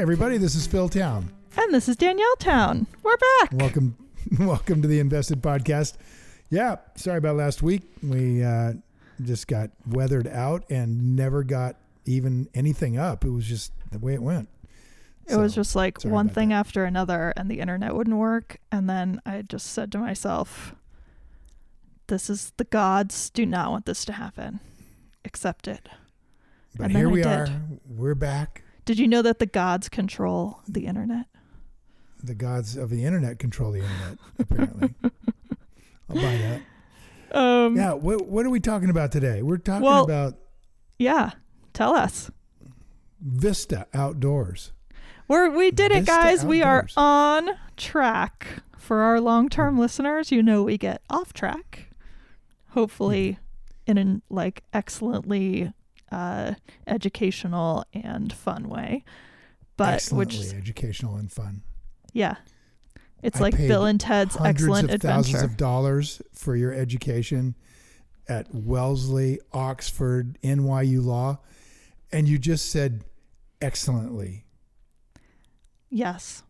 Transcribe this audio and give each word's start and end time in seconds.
Hey 0.00 0.02
everybody, 0.04 0.38
this 0.38 0.54
is 0.54 0.66
Phil 0.66 0.88
Town. 0.88 1.30
And 1.58 1.74
this 1.74 1.86
is 1.86 1.94
Danielle 1.94 2.36
Town. 2.36 2.86
We're 3.02 3.18
back. 3.18 3.52
Welcome, 3.52 3.98
welcome 4.40 4.80
to 4.80 4.88
the 4.88 4.98
Invested 4.98 5.42
Podcast. 5.42 5.98
Yeah, 6.48 6.76
sorry 6.94 7.18
about 7.18 7.36
last 7.36 7.62
week. 7.62 7.82
We 8.02 8.42
uh, 8.42 8.72
just 9.22 9.46
got 9.46 9.68
weathered 9.86 10.26
out 10.26 10.64
and 10.70 11.16
never 11.16 11.44
got 11.44 11.76
even 12.06 12.48
anything 12.54 12.96
up. 12.96 13.26
It 13.26 13.28
was 13.28 13.44
just 13.44 13.72
the 13.92 13.98
way 13.98 14.14
it 14.14 14.22
went. 14.22 14.48
It 15.26 15.36
was 15.36 15.54
just 15.54 15.76
like 15.76 16.00
one 16.02 16.30
thing 16.30 16.48
that. 16.48 16.54
after 16.54 16.86
another, 16.86 17.34
and 17.36 17.50
the 17.50 17.60
internet 17.60 17.94
wouldn't 17.94 18.16
work. 18.16 18.56
And 18.72 18.88
then 18.88 19.20
I 19.26 19.42
just 19.42 19.66
said 19.66 19.92
to 19.92 19.98
myself, 19.98 20.74
This 22.06 22.30
is 22.30 22.54
the 22.56 22.64
gods 22.64 23.28
do 23.28 23.44
not 23.44 23.70
want 23.70 23.84
this 23.84 24.06
to 24.06 24.14
happen. 24.14 24.60
Accept 25.26 25.68
it. 25.68 25.90
But 26.74 26.86
and 26.86 26.94
then 26.94 27.02
here 27.02 27.10
we 27.10 27.20
did. 27.20 27.26
are. 27.26 27.48
We're 27.86 28.14
back. 28.14 28.62
Did 28.84 28.98
you 28.98 29.06
know 29.08 29.22
that 29.22 29.38
the 29.38 29.46
gods 29.46 29.88
control 29.88 30.60
the 30.68 30.86
internet? 30.86 31.26
The 32.22 32.34
gods 32.34 32.76
of 32.76 32.90
the 32.90 33.04
internet 33.04 33.38
control 33.38 33.72
the 33.72 33.80
internet. 33.80 34.18
Apparently, 34.38 34.94
I'll 36.08 36.16
buy 36.16 36.36
that. 36.36 36.60
Um, 37.32 37.76
Yeah. 37.76 37.92
What 37.94 38.26
What 38.26 38.44
are 38.46 38.50
we 38.50 38.60
talking 38.60 38.90
about 38.90 39.12
today? 39.12 39.42
We're 39.42 39.56
talking 39.58 39.84
Well- 39.86 40.04
about 40.04 40.34
yeah. 40.98 41.30
Tell 41.72 41.94
us. 41.94 42.30
Vista 43.20 43.86
Outdoors. 43.94 44.72
We're, 45.28 45.48
we 45.50 45.70
did 45.70 45.92
it, 45.92 46.00
Vista 46.00 46.10
guys. 46.12 46.44
We 46.44 46.62
are 46.62 46.86
on 46.96 47.50
track. 47.76 48.46
For 48.76 49.02
our 49.02 49.20
long 49.20 49.48
term 49.48 49.78
listeners, 49.78 50.32
you 50.32 50.42
know 50.42 50.64
we 50.64 50.76
get 50.76 51.00
off 51.08 51.32
track. 51.32 51.90
Hopefully, 52.70 53.38
in 53.86 53.96
an 53.98 54.22
like 54.28 54.64
excellently 54.72 55.72
uh, 56.10 56.54
educational 56.86 57.84
and 57.92 58.32
fun 58.32 58.68
way. 58.68 59.04
But 59.76 59.94
Excellently 59.94 60.38
which, 60.38 60.54
educational 60.54 61.16
and 61.16 61.32
fun. 61.32 61.62
yeah, 62.12 62.36
it's 63.22 63.38
I 63.38 63.44
like 63.44 63.56
Bill 63.56 63.86
and 63.86 63.98
Ted's 63.98 64.34
hundreds 64.36 64.62
excellent 64.64 64.90
of 64.90 65.00
thousands 65.00 65.42
of 65.42 65.56
dollars 65.56 66.20
for 66.34 66.54
your 66.54 66.72
education 66.74 67.54
at 68.28 68.54
Wellesley, 68.54 69.40
Oxford, 69.52 70.38
NYU 70.42 71.02
Law, 71.04 71.38
and 72.12 72.28
you 72.28 72.38
just 72.38 72.70
said 72.70 73.04
excellently. 73.62 74.44
yes. 75.88 76.42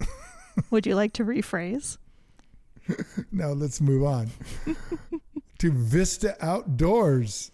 Would 0.70 0.86
you 0.86 0.94
like 0.94 1.12
to 1.14 1.24
rephrase? 1.24 1.98
Now 3.32 3.48
let's 3.50 3.80
move 3.80 4.04
on 4.04 4.30
to 5.58 5.72
Vista 5.72 6.36
Outdoors. 6.40 7.50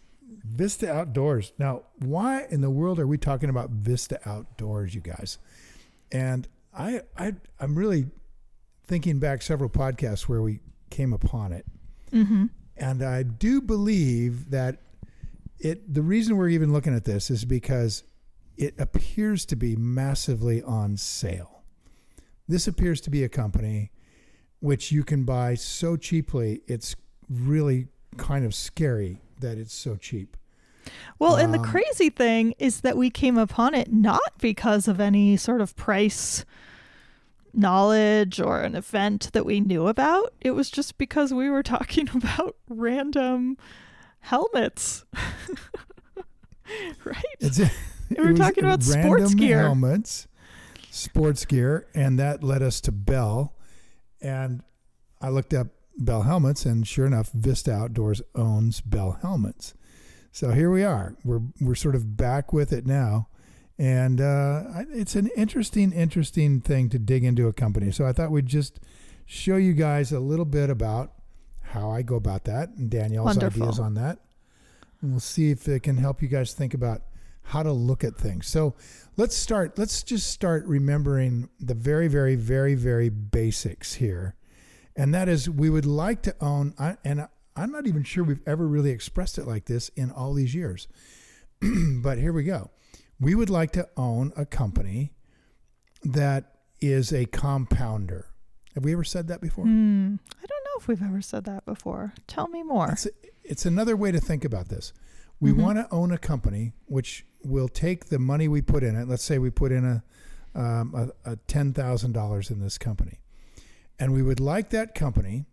Vista 0.54 0.92
Outdoors. 0.92 1.52
Now, 1.58 1.82
why 1.98 2.46
in 2.50 2.60
the 2.60 2.70
world 2.70 2.98
are 2.98 3.06
we 3.06 3.18
talking 3.18 3.50
about 3.50 3.70
Vista 3.70 4.20
Outdoors, 4.28 4.94
you 4.94 5.00
guys? 5.00 5.38
And 6.10 6.46
I, 6.76 7.02
I, 7.16 7.34
I'm 7.58 7.74
really 7.74 8.06
thinking 8.84 9.18
back 9.18 9.42
several 9.42 9.70
podcasts 9.70 10.22
where 10.22 10.42
we 10.42 10.60
came 10.90 11.12
upon 11.12 11.52
it. 11.52 11.64
Mm-hmm. 12.12 12.46
And 12.76 13.02
I 13.02 13.22
do 13.22 13.60
believe 13.60 14.50
that 14.50 14.78
it 15.58 15.94
the 15.94 16.02
reason 16.02 16.36
we're 16.36 16.48
even 16.48 16.72
looking 16.72 16.94
at 16.94 17.04
this 17.04 17.30
is 17.30 17.44
because 17.44 18.02
it 18.56 18.74
appears 18.78 19.44
to 19.46 19.56
be 19.56 19.76
massively 19.76 20.62
on 20.62 20.96
sale. 20.96 21.62
This 22.48 22.66
appears 22.66 23.00
to 23.02 23.10
be 23.10 23.22
a 23.24 23.28
company 23.28 23.92
which 24.60 24.92
you 24.92 25.02
can 25.02 25.24
buy 25.24 25.54
so 25.54 25.96
cheaply, 25.96 26.62
it's 26.68 26.94
really 27.28 27.88
kind 28.16 28.44
of 28.44 28.54
scary 28.54 29.20
that 29.40 29.58
it's 29.58 29.74
so 29.74 29.96
cheap. 29.96 30.36
Well, 31.18 31.36
and 31.36 31.52
the 31.54 31.58
Um, 31.58 31.64
crazy 31.64 32.10
thing 32.10 32.54
is 32.58 32.80
that 32.80 32.96
we 32.96 33.10
came 33.10 33.38
upon 33.38 33.74
it 33.74 33.92
not 33.92 34.38
because 34.40 34.88
of 34.88 35.00
any 35.00 35.36
sort 35.36 35.60
of 35.60 35.76
price 35.76 36.44
knowledge 37.54 38.40
or 38.40 38.60
an 38.60 38.74
event 38.74 39.30
that 39.32 39.44
we 39.44 39.60
knew 39.60 39.86
about. 39.86 40.32
It 40.40 40.52
was 40.52 40.70
just 40.70 40.98
because 40.98 41.32
we 41.34 41.50
were 41.50 41.62
talking 41.62 42.08
about 42.14 42.56
random 42.68 43.56
helmets. 44.20 45.04
right? 47.04 47.24
It 47.40 47.70
We 48.18 48.24
were 48.24 48.34
talking 48.34 48.64
about 48.64 48.82
sports 48.82 49.34
gear. 49.34 49.60
helmets, 49.60 50.26
sports 50.90 51.44
gear, 51.44 51.86
and 51.94 52.18
that 52.18 52.42
led 52.42 52.62
us 52.62 52.80
to 52.82 52.92
Bell. 52.92 53.54
And 54.20 54.62
I 55.20 55.28
looked 55.28 55.54
up 55.54 55.68
Bell 55.98 56.22
helmets, 56.22 56.64
and 56.64 56.86
sure 56.86 57.06
enough, 57.06 57.30
Vista 57.32 57.72
Outdoors 57.72 58.22
owns 58.34 58.80
Bell 58.80 59.18
helmets. 59.22 59.74
So 60.32 60.50
here 60.50 60.70
we 60.70 60.82
are. 60.82 61.14
We're 61.24 61.42
we're 61.60 61.74
sort 61.74 61.94
of 61.94 62.16
back 62.16 62.54
with 62.54 62.72
it 62.72 62.86
now, 62.86 63.28
and 63.78 64.18
uh, 64.18 64.64
it's 64.90 65.14
an 65.14 65.28
interesting, 65.36 65.92
interesting 65.92 66.62
thing 66.62 66.88
to 66.88 66.98
dig 66.98 67.22
into 67.22 67.48
a 67.48 67.52
company. 67.52 67.90
So 67.90 68.06
I 68.06 68.12
thought 68.12 68.30
we'd 68.30 68.46
just 68.46 68.80
show 69.26 69.56
you 69.56 69.74
guys 69.74 70.10
a 70.10 70.20
little 70.20 70.46
bit 70.46 70.70
about 70.70 71.12
how 71.60 71.90
I 71.90 72.00
go 72.02 72.16
about 72.16 72.44
that 72.44 72.70
and 72.70 72.90
Danielle's 72.90 73.26
Wonderful. 73.26 73.62
ideas 73.62 73.78
on 73.78 73.94
that. 73.94 74.18
And 75.00 75.10
we'll 75.10 75.20
see 75.20 75.50
if 75.50 75.68
it 75.68 75.82
can 75.82 75.98
help 75.98 76.22
you 76.22 76.28
guys 76.28 76.54
think 76.54 76.74
about 76.74 77.02
how 77.42 77.62
to 77.62 77.72
look 77.72 78.02
at 78.02 78.16
things. 78.16 78.46
So 78.46 78.74
let's 79.16 79.36
start. 79.36 79.78
Let's 79.78 80.02
just 80.02 80.30
start 80.30 80.64
remembering 80.64 81.48
the 81.60 81.74
very, 81.74 82.08
very, 82.08 82.36
very, 82.36 82.74
very 82.74 83.08
basics 83.08 83.94
here. 83.94 84.34
And 84.96 85.14
that 85.14 85.28
is, 85.28 85.48
we 85.48 85.70
would 85.70 85.86
like 85.86 86.22
to 86.22 86.36
own, 86.40 86.74
I, 86.78 86.96
and 87.04 87.26
I'm 87.56 87.70
not 87.70 87.86
even 87.86 88.02
sure 88.02 88.24
we've 88.24 88.46
ever 88.46 88.66
really 88.66 88.90
expressed 88.90 89.38
it 89.38 89.46
like 89.46 89.66
this 89.66 89.90
in 89.90 90.10
all 90.10 90.34
these 90.34 90.54
years. 90.54 90.88
but 91.60 92.18
here 92.18 92.32
we 92.32 92.44
go. 92.44 92.70
We 93.20 93.34
would 93.34 93.50
like 93.50 93.72
to 93.72 93.88
own 93.96 94.32
a 94.36 94.46
company 94.46 95.12
that 96.02 96.56
is 96.80 97.12
a 97.12 97.26
compounder. 97.26 98.26
Have 98.74 98.84
we 98.84 98.92
ever 98.92 99.04
said 99.04 99.28
that 99.28 99.40
before? 99.40 99.64
Hmm. 99.64 100.16
I 100.42 100.46
don't 100.46 100.64
know 100.64 100.78
if 100.78 100.88
we've 100.88 101.02
ever 101.02 101.20
said 101.20 101.44
that 101.44 101.64
before. 101.64 102.14
Tell 102.26 102.48
me 102.48 102.62
more. 102.62 102.90
It's, 102.92 103.06
it's 103.44 103.66
another 103.66 103.96
way 103.96 104.10
to 104.12 104.20
think 104.20 104.44
about 104.44 104.68
this. 104.68 104.92
We 105.40 105.52
want 105.52 105.76
to 105.78 105.92
own 105.92 106.12
a 106.12 106.18
company 106.18 106.72
which 106.86 107.26
will 107.42 107.66
take 107.68 108.06
the 108.06 108.20
money 108.20 108.46
we 108.46 108.62
put 108.62 108.84
in 108.84 108.94
it. 108.94 109.08
Let's 109.08 109.24
say 109.24 109.38
we 109.38 109.50
put 109.50 109.72
in 109.72 109.84
a, 109.84 110.04
um, 110.58 111.12
a, 111.24 111.32
a 111.32 111.36
ten 111.48 111.72
thousand 111.72 112.12
dollars 112.12 112.48
in 112.48 112.60
this 112.60 112.78
company, 112.78 113.18
and 113.98 114.12
we 114.12 114.22
would 114.22 114.38
like 114.38 114.70
that 114.70 114.94
company 114.94 115.46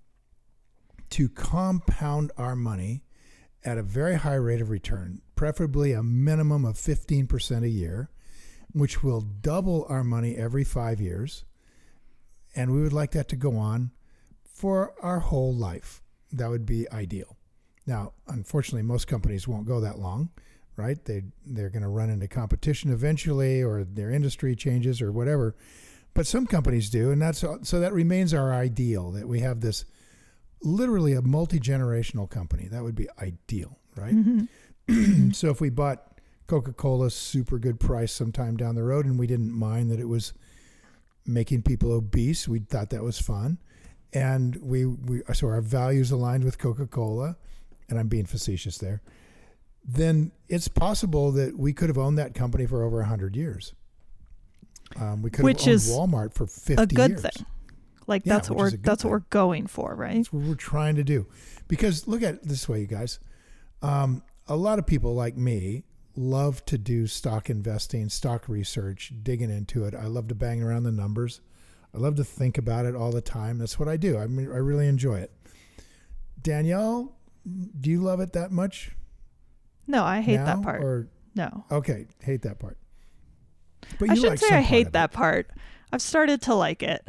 to 1.12 1.30
compound 1.30 2.32
our 2.38 2.56
money 2.56 3.04
at 3.66 3.78
a 3.78 3.84
very 3.84 4.16
high 4.16 4.36
rate 4.36 4.62
of 4.62 4.70
return, 4.70 5.22
preferably 5.36 5.92
a 5.92 6.04
minimum 6.04 6.66
of 6.66 6.78
fifteen 6.78 7.28
percent 7.28 7.66
a 7.66 7.70
year, 7.70 8.10
which 8.72 9.04
will 9.04 9.22
double 9.22 9.86
our 9.90 10.04
money 10.04 10.36
every 10.36 10.64
five 10.64 11.02
years, 11.02 11.46
and 12.56 12.72
we 12.72 12.82
would 12.82 12.94
like 12.94 13.12
that 13.12 13.28
to 13.30 13.36
go 13.36 13.58
on 13.58 13.92
for 14.44 14.94
our 15.02 15.20
whole 15.20 15.54
life. 15.54 16.02
That 16.32 16.50
would 16.50 16.66
be 16.66 16.90
ideal. 16.92 17.38
Now, 17.88 18.14
unfortunately, 18.28 18.84
most 18.84 19.08
companies 19.08 19.48
won't 19.48 19.68
go 19.68 19.80
that 19.80 20.00
long, 20.00 20.30
right? 20.76 21.04
They 21.04 21.24
they're 21.46 21.70
going 21.70 21.82
to 21.84 21.90
run 21.90 22.10
into 22.10 22.28
competition 22.28 22.92
eventually, 22.92 23.64
or 23.64 23.84
their 23.84 24.12
industry 24.12 24.56
changes, 24.56 25.02
or 25.02 25.12
whatever. 25.12 25.56
But 26.14 26.28
some 26.28 26.48
companies 26.48 26.90
do, 26.90 27.12
and 27.12 27.22
that's 27.22 27.44
so 27.64 27.80
that 27.80 27.94
remains 27.94 28.34
our 28.34 28.54
ideal 28.54 29.12
that 29.12 29.28
we 29.28 29.40
have 29.42 29.62
this 29.62 29.86
literally 30.62 31.14
a 31.14 31.22
multi 31.22 31.60
generational 31.60 32.30
company. 32.30 32.68
That 32.68 32.84
would 32.84 32.96
be 32.96 33.08
ideal, 33.22 33.78
right? 33.96 34.14
so 35.34 35.50
if 35.50 35.62
we 35.62 35.70
bought 35.70 36.20
Coca 36.48 36.74
Cola 36.74 37.10
super 37.12 37.60
good 37.60 37.80
price 37.80 38.12
sometime 38.12 38.58
down 38.58 38.76
the 38.76 38.84
road, 38.84 39.06
and 39.06 39.20
we 39.20 39.28
didn't 39.28 39.52
mind 39.52 39.92
that 39.92 40.00
it 40.00 40.08
was 40.08 40.34
making 41.26 41.62
people 41.62 41.92
obese, 41.92 42.48
we 42.48 42.60
thought 42.60 42.90
that 42.90 43.04
was 43.04 43.20
fun, 43.20 43.60
and 44.14 44.56
we 44.58 44.86
we 44.86 45.22
so 45.34 45.48
our 45.48 45.62
values 45.62 46.12
aligned 46.12 46.44
with 46.44 46.58
Coca 46.58 46.88
Cola, 46.88 47.38
and 47.88 48.00
I'm 48.00 48.08
being 48.08 48.26
facetious 48.26 48.78
there. 48.78 49.02
Then 49.86 50.32
it's 50.48 50.68
possible 50.68 51.32
that 51.34 51.58
we 51.58 51.74
could 51.74 51.90
have 51.90 51.98
owned 51.98 52.18
that 52.18 52.34
company 52.36 52.66
for 52.66 52.84
over 52.84 53.04
hundred 53.04 53.36
years. 53.36 53.74
Um, 55.00 55.22
we 55.22 55.30
could 55.30 55.46
Which 55.46 55.66
have 55.66 55.68
owned 55.68 55.76
is 55.76 55.90
Walmart 55.92 56.34
for 56.34 56.48
fifty 56.48 56.82
a 56.84 56.86
good 56.88 57.12
years. 57.12 57.22
thing. 57.22 57.46
Like 58.10 58.26
Yeah, 58.26 58.34
that's 58.34 58.50
what 58.50 58.60
we're 58.60 58.68
is 58.68 58.74
a 58.74 58.78
good 58.78 58.86
that's 58.86 59.04
what 59.04 59.12
we're 59.12 59.20
going 59.30 59.68
for, 59.68 59.96
right? 59.96 60.16
That's 60.16 60.34
what 60.34 60.44
we're 60.44 60.56
trying 60.56 60.96
to 60.96 61.04
do. 61.04 61.28
Because 61.68 62.08
look 62.08 62.24
at 62.24 62.36
it 62.36 62.44
this 62.44 62.68
way, 62.68 62.82
you 62.82 62.88
guys. 62.88 63.20
Um, 63.82 64.24
a 64.48 64.56
lot 64.56 64.80
of 64.80 64.88
people 64.88 65.14
like 65.14 65.38
me 65.38 65.84
love 66.16 66.66
to 66.66 66.78
do 66.78 67.08
stock 67.08 67.50
investing, 67.50 68.10
stock 68.10 68.50
research, 68.50 69.14
digging 69.24 69.50
into 69.50 69.86
it. 69.86 69.94
I 69.96 70.08
love 70.08 70.28
to 70.30 70.36
bang 70.36 70.62
around 70.62 70.84
the 70.84 70.92
numbers. 70.92 71.40
I 71.94 71.98
love 71.98 72.16
to 72.16 72.24
think 72.24 72.58
about 72.58 72.86
it 72.86 72.96
all 72.96 73.12
the 73.12 73.22
time. 73.22 73.58
That's 73.58 73.80
what 73.80 73.88
I 73.88 73.96
do. 73.96 74.18
I 74.18 74.28
mean, 74.28 74.52
I 74.52 74.58
really 74.58 74.88
enjoy 74.88 75.20
it. 75.20 75.32
Danielle, 76.42 77.16
do 77.80 77.90
you 77.90 78.02
love 78.02 78.20
it 78.20 78.34
that 78.34 78.52
much? 78.52 78.92
No, 79.88 80.04
I 80.04 80.22
hate 80.22 80.38
now, 80.38 80.46
that 80.46 80.62
part. 80.62 80.84
Or 80.84 81.08
no. 81.36 81.66
okay, 81.72 82.08
hate 82.22 82.42
that 82.44 82.60
part. 82.60 82.78
But 84.00 84.10
I 84.10 84.14
you 84.14 84.22
shouldn't 84.22 84.42
like 84.42 84.50
say 84.50 84.56
I 84.56 84.62
hate 84.62 84.92
that 84.92 85.12
part. 85.12 85.50
I've 85.92 86.02
started 86.02 86.42
to 86.44 86.54
like 86.54 86.84
it. 86.84 87.08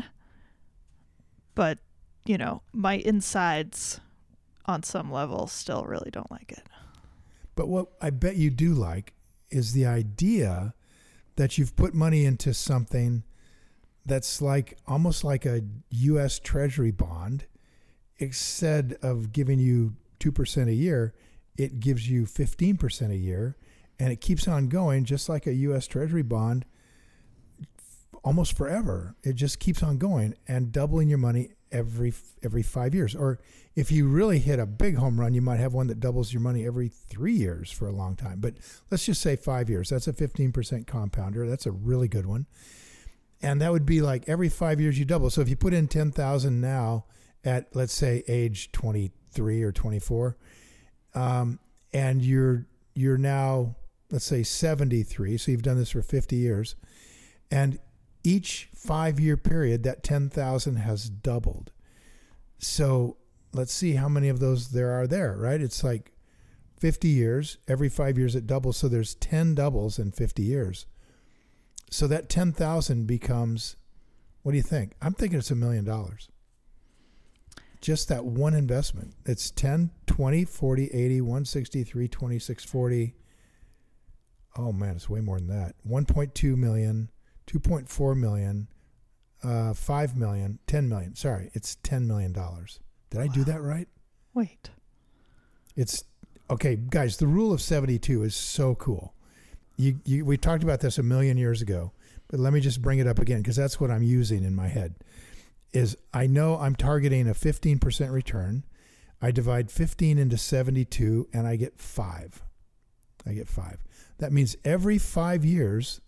But, 1.54 1.78
you 2.24 2.38
know, 2.38 2.62
my 2.72 2.94
insides 2.94 4.00
on 4.66 4.82
some 4.82 5.10
level 5.10 5.46
still 5.46 5.84
really 5.84 6.10
don't 6.10 6.30
like 6.30 6.52
it. 6.52 6.62
But 7.54 7.68
what 7.68 7.88
I 8.00 8.10
bet 8.10 8.36
you 8.36 8.50
do 8.50 8.74
like 8.74 9.12
is 9.50 9.72
the 9.72 9.86
idea 9.86 10.74
that 11.36 11.58
you've 11.58 11.76
put 11.76 11.94
money 11.94 12.24
into 12.24 12.54
something 12.54 13.24
that's 14.06 14.40
like 14.40 14.78
almost 14.86 15.24
like 15.24 15.44
a 15.46 15.62
US 15.90 16.38
Treasury 16.38 16.90
bond. 16.90 17.46
Instead 18.18 18.98
of 19.02 19.32
giving 19.32 19.58
you 19.58 19.94
2% 20.20 20.68
a 20.68 20.74
year, 20.74 21.14
it 21.56 21.80
gives 21.80 22.08
you 22.08 22.24
15% 22.24 23.10
a 23.10 23.16
year 23.16 23.56
and 23.98 24.12
it 24.12 24.20
keeps 24.20 24.48
on 24.48 24.68
going 24.68 25.04
just 25.04 25.28
like 25.28 25.46
a 25.46 25.52
US 25.54 25.86
Treasury 25.86 26.22
bond 26.22 26.64
almost 28.24 28.56
forever. 28.56 29.14
It 29.22 29.34
just 29.34 29.58
keeps 29.58 29.82
on 29.82 29.98
going 29.98 30.34
and 30.46 30.72
doubling 30.72 31.08
your 31.08 31.18
money 31.18 31.50
every 31.72 32.12
every 32.42 32.62
5 32.62 32.94
years. 32.94 33.14
Or 33.14 33.38
if 33.76 33.90
you 33.90 34.08
really 34.08 34.38
hit 34.38 34.58
a 34.58 34.66
big 34.66 34.96
home 34.96 35.20
run, 35.20 35.34
you 35.34 35.42
might 35.42 35.60
have 35.60 35.72
one 35.72 35.86
that 35.86 36.00
doubles 36.00 36.32
your 36.32 36.42
money 36.42 36.66
every 36.66 36.88
3 36.88 37.32
years 37.32 37.70
for 37.70 37.86
a 37.86 37.92
long 37.92 38.16
time. 38.16 38.40
But 38.40 38.54
let's 38.90 39.06
just 39.06 39.22
say 39.22 39.36
5 39.36 39.70
years. 39.70 39.90
That's 39.90 40.08
a 40.08 40.12
15% 40.12 40.86
compounder. 40.86 41.48
That's 41.48 41.66
a 41.66 41.72
really 41.72 42.08
good 42.08 42.26
one. 42.26 42.46
And 43.42 43.60
that 43.62 43.72
would 43.72 43.86
be 43.86 44.02
like 44.02 44.28
every 44.28 44.48
5 44.48 44.80
years 44.80 44.98
you 44.98 45.04
double. 45.04 45.30
So 45.30 45.40
if 45.40 45.48
you 45.48 45.56
put 45.56 45.72
in 45.72 45.88
10,000 45.88 46.60
now 46.60 47.04
at 47.44 47.74
let's 47.74 47.92
say 47.92 48.22
age 48.28 48.70
23 48.72 49.62
or 49.62 49.72
24 49.72 50.36
um, 51.14 51.58
and 51.92 52.22
you're 52.22 52.66
you're 52.94 53.18
now 53.18 53.74
let's 54.10 54.24
say 54.24 54.42
73 54.42 55.38
so 55.38 55.50
you've 55.50 55.62
done 55.62 55.78
this 55.78 55.90
for 55.90 56.02
50 56.02 56.36
years 56.36 56.76
and 57.50 57.78
each 58.22 58.68
five 58.74 59.18
year 59.18 59.36
period 59.36 59.82
that 59.82 60.02
10,000 60.02 60.76
has 60.76 61.08
doubled 61.08 61.72
so 62.58 63.16
let's 63.52 63.72
see 63.72 63.94
how 63.94 64.08
many 64.08 64.28
of 64.28 64.40
those 64.40 64.70
there 64.70 64.90
are 64.90 65.06
there 65.06 65.36
right 65.36 65.60
it's 65.60 65.82
like 65.82 66.12
50 66.78 67.08
years 67.08 67.58
every 67.68 67.88
five 67.88 68.18
years 68.18 68.34
it 68.34 68.46
doubles 68.46 68.76
so 68.76 68.88
there's 68.88 69.14
10 69.16 69.54
doubles 69.54 69.98
in 69.98 70.10
50 70.12 70.42
years 70.42 70.86
so 71.90 72.06
that 72.06 72.28
10,000 72.28 73.06
becomes 73.06 73.76
what 74.42 74.52
do 74.52 74.56
you 74.56 74.62
think 74.62 74.92
i'm 75.00 75.14
thinking 75.14 75.38
it's 75.38 75.50
a 75.50 75.56
million 75.56 75.84
dollars 75.84 76.28
just 77.80 78.08
that 78.08 78.24
one 78.24 78.54
investment. 78.54 79.14
It's 79.24 79.50
10, 79.50 79.90
20, 80.06 80.44
40, 80.44 80.86
80, 80.92 81.20
160, 81.20 81.84
320, 81.84 82.38
640. 82.38 83.14
Oh 84.56 84.72
man, 84.72 84.96
it's 84.96 85.08
way 85.08 85.20
more 85.20 85.38
than 85.38 85.48
that. 85.48 85.74
1.2 85.88 86.56
million, 86.56 87.10
2.4 87.50 88.16
million, 88.16 88.68
uh, 89.42 89.74
5 89.74 90.16
million, 90.16 90.58
10 90.66 90.88
million. 90.88 91.14
Sorry, 91.14 91.50
it's 91.52 91.76
$10 91.82 92.06
million. 92.06 92.32
Did 92.32 93.20
I 93.20 93.26
do 93.26 93.42
that 93.44 93.60
right? 93.60 93.88
Wait. 94.34 94.70
It's 95.74 96.04
okay, 96.48 96.76
guys. 96.76 97.16
The 97.16 97.26
rule 97.26 97.52
of 97.52 97.60
72 97.60 98.22
is 98.22 98.34
so 98.34 98.74
cool. 98.76 99.14
You, 99.76 99.98
you, 100.04 100.24
we 100.24 100.36
talked 100.36 100.62
about 100.62 100.80
this 100.80 100.98
a 100.98 101.02
million 101.02 101.38
years 101.38 101.62
ago, 101.62 101.92
but 102.28 102.38
let 102.38 102.52
me 102.52 102.60
just 102.60 102.82
bring 102.82 102.98
it 102.98 103.06
up 103.06 103.18
again 103.18 103.38
because 103.38 103.56
that's 103.56 103.80
what 103.80 103.90
I'm 103.90 104.02
using 104.02 104.44
in 104.44 104.54
my 104.54 104.68
head. 104.68 104.94
Is 105.72 105.96
I 106.12 106.26
know 106.26 106.56
I'm 106.58 106.76
targeting 106.76 107.28
a 107.28 107.34
15% 107.34 108.12
return. 108.12 108.64
I 109.22 109.30
divide 109.30 109.70
15 109.70 110.18
into 110.18 110.36
72 110.36 111.28
and 111.32 111.46
I 111.46 111.56
get 111.56 111.78
five. 111.78 112.42
I 113.26 113.32
get 113.32 113.48
five. 113.48 113.78
That 114.18 114.32
means 114.32 114.56
every 114.64 114.98
five 114.98 115.44
years, 115.44 116.00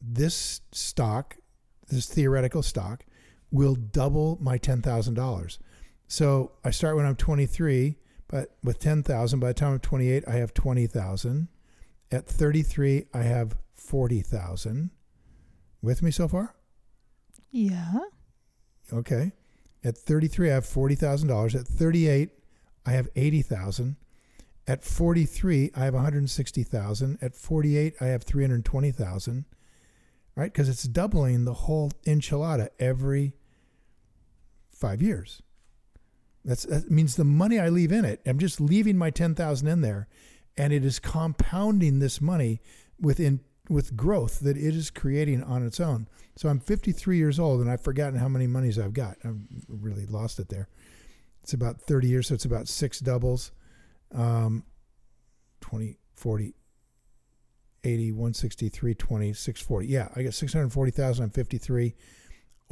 this 0.00 0.60
stock, 0.72 1.36
this 1.88 2.06
theoretical 2.06 2.62
stock, 2.62 3.04
will 3.50 3.74
double 3.74 4.38
my 4.40 4.58
$10,000. 4.58 5.58
So 6.08 6.52
I 6.64 6.70
start 6.70 6.96
when 6.96 7.06
I'm 7.06 7.16
23, 7.16 7.96
but 8.28 8.56
with 8.62 8.78
10,000. 8.78 9.40
By 9.40 9.48
the 9.48 9.54
time 9.54 9.72
I'm 9.74 9.80
28, 9.80 10.24
I 10.26 10.32
have 10.32 10.54
20,000. 10.54 11.48
At 12.12 12.26
33, 12.26 13.06
I 13.14 13.22
have 13.22 13.56
40,000. 13.74 14.90
With 15.82 16.02
me 16.02 16.10
so 16.10 16.28
far? 16.28 16.54
Yeah. 17.50 17.98
Okay. 18.92 19.32
At 19.82 19.96
33, 19.96 20.50
I 20.50 20.54
have 20.54 20.64
$40,000. 20.64 21.54
At 21.54 21.66
38, 21.66 22.30
I 22.84 22.90
have 22.90 23.08
80,000. 23.16 23.96
At 24.66 24.84
43, 24.84 25.70
I 25.74 25.84
have 25.84 25.94
160,000. 25.94 27.18
At 27.22 27.34
48, 27.34 27.94
I 28.00 28.06
have 28.06 28.22
320,000. 28.22 29.44
Right? 30.36 30.52
Because 30.52 30.68
it's 30.68 30.84
doubling 30.84 31.44
the 31.44 31.54
whole 31.54 31.90
enchilada 32.06 32.68
every 32.78 33.34
five 34.72 35.02
years. 35.02 35.42
That's, 36.44 36.64
that 36.64 36.90
means 36.90 37.16
the 37.16 37.24
money 37.24 37.58
I 37.58 37.68
leave 37.68 37.92
in 37.92 38.04
it, 38.04 38.22
I'm 38.24 38.38
just 38.38 38.60
leaving 38.60 38.96
my 38.96 39.10
10,000 39.10 39.68
in 39.68 39.80
there 39.82 40.08
and 40.56 40.72
it 40.72 40.84
is 40.84 40.98
compounding 40.98 41.98
this 41.98 42.20
money 42.20 42.60
within 43.00 43.40
with 43.68 43.96
growth 43.96 44.40
that 44.40 44.56
it 44.56 44.74
is 44.74 44.90
creating 44.90 45.42
on 45.44 45.64
its 45.64 45.78
own. 45.78 46.08
So 46.36 46.48
I'm 46.48 46.58
53 46.58 47.16
years 47.16 47.38
old 47.38 47.60
and 47.60 47.70
I've 47.70 47.80
forgotten 47.80 48.18
how 48.18 48.28
many 48.28 48.46
monies 48.48 48.78
I've 48.78 48.92
got. 48.92 49.16
I've 49.24 49.38
really 49.68 50.06
lost 50.06 50.40
it 50.40 50.48
there. 50.48 50.68
It's 51.42 51.52
about 51.52 51.80
30 51.80 52.08
years, 52.08 52.26
so 52.26 52.34
it's 52.34 52.44
about 52.44 52.66
six 52.66 52.98
doubles. 52.98 53.52
Um, 54.12 54.64
20, 55.60 55.98
40, 56.16 56.54
80, 57.84 58.12
160, 58.12 58.68
320, 58.68 59.32
640. 59.32 59.86
Yeah, 59.86 60.08
I 60.14 60.22
got 60.22 60.34
640,000 60.34 61.22
on 61.22 61.30
53. 61.30 61.94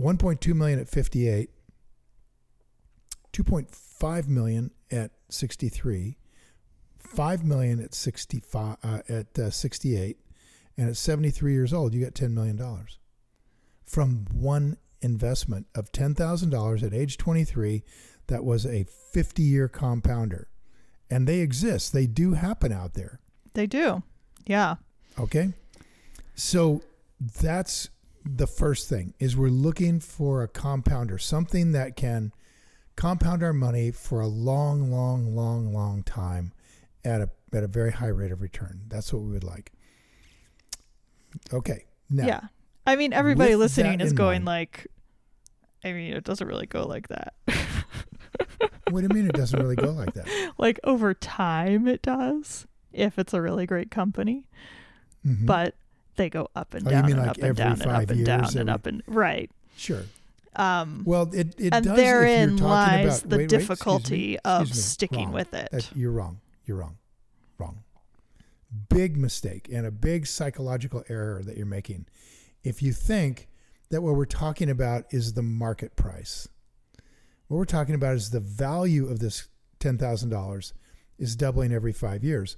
1.2 0.00 0.55
million 0.55 0.78
at 0.78 0.88
58. 0.88 1.50
2.5 3.32 4.28
million 4.28 4.71
at 4.90 5.11
63. 5.28 6.16
5 6.99 7.44
million 7.44 7.80
at 7.80 7.94
65 7.94 8.76
uh, 8.83 8.99
at 9.09 9.38
uh, 9.38 9.50
68 9.50 10.18
and 10.76 10.90
at 10.90 10.97
73 10.97 11.52
years 11.52 11.73
old 11.73 11.94
you 11.94 12.04
got 12.04 12.14
10 12.14 12.35
million 12.35 12.56
dollars 12.56 12.99
from 13.87 14.26
one 14.30 14.76
investment 15.00 15.66
of 15.75 15.90
$10,000 15.90 16.83
at 16.83 16.92
age 16.92 17.16
23 17.16 17.83
that 18.26 18.44
was 18.44 18.66
a 18.66 18.85
50 19.12 19.42
year 19.42 19.68
compounder 19.68 20.49
and 21.09 21.26
they 21.26 21.38
exist 21.38 21.94
they 21.94 22.06
do 22.06 22.35
happen 22.35 22.73
out 22.73 22.92
there 22.92 23.21
They 23.54 23.66
do. 23.66 24.02
Yeah. 24.47 24.76
Okay? 25.18 25.52
So 26.34 26.82
that's 27.40 27.90
the 28.25 28.46
first 28.46 28.88
thing 28.88 29.14
is 29.18 29.37
we're 29.37 29.48
looking 29.48 30.00
for 30.00 30.42
a 30.42 30.48
compounder 30.48 31.18
something 31.18 31.72
that 31.72 31.96
can 31.96 32.32
compound 32.94 33.42
our 33.42 33.52
money 33.52 33.90
for 33.90 34.20
a 34.20 34.26
long 34.26 34.90
long 34.90 35.34
long 35.34 35.72
long 35.72 36.02
time 36.02 36.52
at 37.04 37.20
a 37.20 37.30
at 37.54 37.64
a 37.64 37.68
very 37.68 37.92
high 37.92 38.08
rate 38.08 38.32
of 38.32 38.42
return. 38.42 38.82
That's 38.88 39.12
what 39.12 39.22
we 39.22 39.32
would 39.32 39.44
like. 39.44 39.72
Okay 41.52 41.84
now 42.10 42.26
yeah. 42.26 42.40
I 42.87 42.96
mean, 42.96 43.12
everybody 43.12 43.54
listening 43.54 44.00
is 44.00 44.12
going 44.14 44.44
mind- 44.44 44.46
like, 44.46 44.87
I 45.84 45.92
mean, 45.92 46.14
it 46.14 46.25
doesn't 46.25 46.46
really 46.46 46.66
go 46.66 46.87
like 46.87 47.08
that. 47.08 47.34
what 48.90 49.00
do 49.00 49.02
you 49.02 49.08
mean 49.10 49.26
it 49.26 49.34
doesn't 49.34 49.60
really 49.60 49.76
go 49.76 49.90
like 49.90 50.14
that? 50.14 50.26
Like 50.56 50.80
over 50.84 51.12
time, 51.12 51.87
it 51.87 52.00
does 52.00 52.66
if 52.92 53.18
it's 53.18 53.34
a 53.34 53.42
really 53.42 53.66
great 53.66 53.90
company, 53.90 54.46
Mhm. 55.28 55.47
but 55.47 55.75
they 56.16 56.28
go 56.30 56.49
up 56.56 56.75
and 56.75 56.87
Oh, 56.87 56.90
down 56.90 57.04
and 57.11 57.18
like 57.20 57.28
up 57.30 57.38
and 57.38 57.56
down 57.56 57.73
and 57.82 57.90
up 57.90 58.11
and 58.11 58.25
down 58.26 58.56
and 58.58 58.70
up 58.70 58.87
and 58.87 59.02
right. 59.06 59.50
sure 59.76 60.02
Um, 60.56 61.02
well 61.04 61.30
it, 61.32 61.54
it 61.58 61.73
and 61.73 61.85
does 61.85 61.97
therein 61.97 62.54
if 62.54 62.61
you're 62.61 62.68
talking 62.68 63.04
lies 63.04 63.18
about, 63.20 63.30
the 63.30 63.37
wait, 63.37 63.38
wait, 63.38 63.44
excuse 63.44 63.52
me, 63.52 63.58
difficulty 63.58 64.38
of 64.40 64.66
me, 64.68 64.73
sticking 64.75 65.25
wrong. 65.26 65.32
with 65.32 65.54
it. 65.54 65.68
That- 65.70 65.90
you're 65.97 66.11
wrong. 66.12 66.40
You're 66.66 66.78
wrong. 66.78 66.97
Wrong. 67.58 67.78
Big 68.88 69.16
mistake 69.16 69.68
and 69.73 69.87
a 69.87 69.90
big 69.90 70.26
psychological 70.26 71.04
error 71.08 71.42
that 71.44 71.56
you're 71.56 71.64
making. 71.66 72.06
If 72.64 72.82
you 72.82 72.92
think 72.92 73.49
that 73.90 74.02
what 74.02 74.14
we're 74.16 74.25
talking 74.26 74.68
about 74.68 75.04
is 75.11 75.32
the 75.35 75.42
market 75.42 75.97
price, 75.97 76.49
what 77.47 77.56
we're 77.56 77.64
talking 77.64 77.94
about 77.94 78.14
is 78.16 78.30
the 78.30 78.40
value 78.40 79.08
of 79.08 79.20
this 79.20 79.49
$10,000 79.80 80.73
is 81.18 81.35
doubling 81.37 81.73
every 81.73 81.92
five 81.92 82.23
years. 82.23 82.56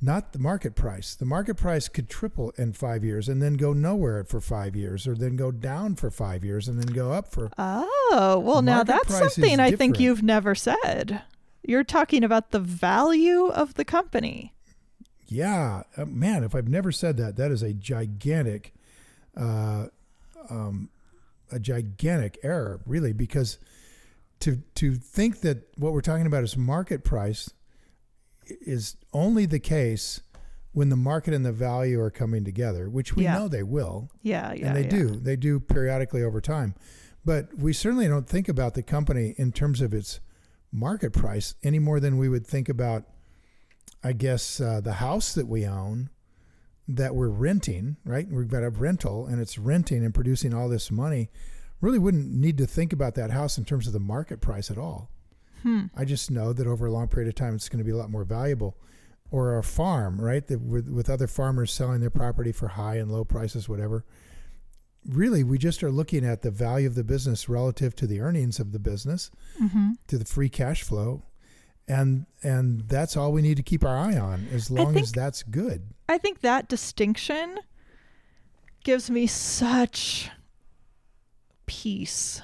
Not 0.00 0.32
the 0.32 0.38
market 0.38 0.74
price. 0.74 1.14
The 1.14 1.24
market 1.24 1.56
price 1.56 1.88
could 1.88 2.08
triple 2.08 2.52
in 2.56 2.72
five 2.72 3.04
years 3.04 3.28
and 3.28 3.42
then 3.42 3.54
go 3.54 3.72
nowhere 3.72 4.24
for 4.24 4.40
five 4.40 4.76
years, 4.76 5.06
or 5.06 5.14
then 5.14 5.36
go 5.36 5.50
down 5.50 5.96
for 5.96 6.10
five 6.10 6.44
years 6.44 6.68
and 6.68 6.80
then 6.80 6.94
go 6.94 7.12
up 7.12 7.28
for. 7.28 7.50
Oh, 7.58 8.42
well, 8.44 8.62
now 8.62 8.84
that's 8.84 9.16
something 9.16 9.58
I 9.58 9.72
think 9.72 9.98
you've 9.98 10.22
never 10.22 10.54
said. 10.54 11.22
You're 11.62 11.84
talking 11.84 12.24
about 12.24 12.50
the 12.50 12.60
value 12.60 13.46
of 13.46 13.74
the 13.74 13.84
company. 13.84 14.54
Yeah, 15.26 15.82
uh, 15.96 16.06
man, 16.06 16.44
if 16.44 16.54
I've 16.54 16.68
never 16.68 16.90
said 16.90 17.18
that, 17.18 17.36
that 17.36 17.50
is 17.50 17.62
a 17.62 17.74
gigantic, 17.74 18.72
uh, 19.36 19.88
um, 20.48 20.88
a 21.52 21.58
gigantic 21.58 22.38
error, 22.42 22.80
really, 22.86 23.12
because 23.12 23.58
to 24.40 24.62
to 24.76 24.94
think 24.94 25.40
that 25.40 25.68
what 25.76 25.92
we're 25.92 26.00
talking 26.00 26.26
about 26.26 26.44
is 26.44 26.56
market 26.56 27.04
price 27.04 27.50
is 28.60 28.96
only 29.12 29.46
the 29.46 29.58
case 29.60 30.20
when 30.72 30.88
the 30.90 30.96
market 30.96 31.34
and 31.34 31.44
the 31.44 31.52
value 31.52 32.00
are 32.00 32.10
coming 32.10 32.44
together, 32.44 32.88
which 32.88 33.16
we 33.16 33.24
Yeah. 33.24 33.38
know 33.38 33.48
they 33.48 33.62
will, 33.62 34.10
Yeah, 34.22 34.52
yeah. 34.52 34.68
and 34.68 34.76
they 34.76 34.82
yeah. 34.84 34.88
do. 34.90 35.08
They 35.16 35.36
do 35.36 35.58
periodically 35.60 36.22
over 36.22 36.40
time, 36.40 36.74
but 37.24 37.56
we 37.58 37.72
certainly 37.72 38.06
don't 38.06 38.28
think 38.28 38.48
about 38.48 38.74
the 38.74 38.82
company 38.82 39.34
in 39.38 39.50
terms 39.52 39.80
of 39.80 39.92
its 39.94 40.20
market 40.70 41.12
price 41.12 41.54
any 41.62 41.78
more 41.78 41.98
than 42.00 42.18
we 42.18 42.28
would 42.28 42.46
think 42.46 42.68
about 42.68 43.04
I 44.04 44.12
guess 44.12 44.60
uh, 44.60 44.80
the 44.80 44.92
house 44.94 45.34
that 45.34 45.48
we 45.48 45.66
own 45.66 46.10
that 46.86 47.14
we're 47.16 47.28
renting, 47.30 47.96
right? 48.04 48.28
We've 48.30 48.46
got 48.48 48.62
a 48.62 48.70
rental 48.70 49.26
and 49.26 49.40
it's 49.40 49.58
renting 49.58 50.04
and 50.04 50.14
producing 50.14 50.54
all 50.54 50.68
this 50.68 50.90
money. 50.90 51.30
Really 51.80 51.98
wouldn't 51.98 52.30
need 52.32 52.58
to 52.58 52.66
think 52.66 52.92
about 52.92 53.14
that 53.16 53.30
house 53.32 53.58
in 53.58 53.64
terms 53.64 53.86
of 53.88 53.92
the 53.92 53.98
market 53.98 54.40
price 54.40 54.70
at 54.70 54.78
all. 54.78 55.10
Hmm. 55.62 55.86
I 55.96 56.04
just 56.04 56.30
know 56.30 56.52
that 56.52 56.66
over 56.66 56.86
a 56.86 56.90
long 56.92 57.08
period 57.08 57.28
of 57.28 57.34
time, 57.34 57.54
it's 57.54 57.68
going 57.68 57.78
to 57.78 57.84
be 57.84 57.90
a 57.90 57.96
lot 57.96 58.10
more 58.10 58.24
valuable. 58.24 58.76
Or 59.30 59.58
a 59.58 59.62
farm, 59.62 60.18
right? 60.18 60.46
That 60.46 60.62
with, 60.62 60.88
with 60.88 61.10
other 61.10 61.26
farmers 61.26 61.70
selling 61.70 62.00
their 62.00 62.08
property 62.08 62.50
for 62.50 62.68
high 62.68 62.96
and 62.96 63.12
low 63.12 63.26
prices, 63.26 63.68
whatever. 63.68 64.06
Really, 65.06 65.44
we 65.44 65.58
just 65.58 65.82
are 65.82 65.90
looking 65.90 66.24
at 66.24 66.40
the 66.40 66.50
value 66.50 66.86
of 66.86 66.94
the 66.94 67.04
business 67.04 67.46
relative 67.46 67.94
to 67.96 68.06
the 68.06 68.20
earnings 68.20 68.58
of 68.58 68.72
the 68.72 68.78
business, 68.78 69.30
hmm 69.58 69.90
to 70.06 70.16
the 70.16 70.24
free 70.24 70.48
cash 70.48 70.82
flow, 70.82 71.24
and 71.86 72.24
and 72.42 72.88
that's 72.88 73.18
all 73.18 73.30
we 73.30 73.42
need 73.42 73.58
to 73.58 73.62
keep 73.62 73.84
our 73.84 73.98
eye 73.98 74.16
on 74.16 74.46
as 74.50 74.70
long 74.70 74.96
as 74.96 75.12
that's 75.12 75.42
good. 75.42 75.82
I 76.08 76.16
think 76.16 76.40
that 76.40 76.68
distinction 76.68 77.58
gives 78.82 79.10
me 79.10 79.26
such 79.26 80.30
peace. 81.66 82.40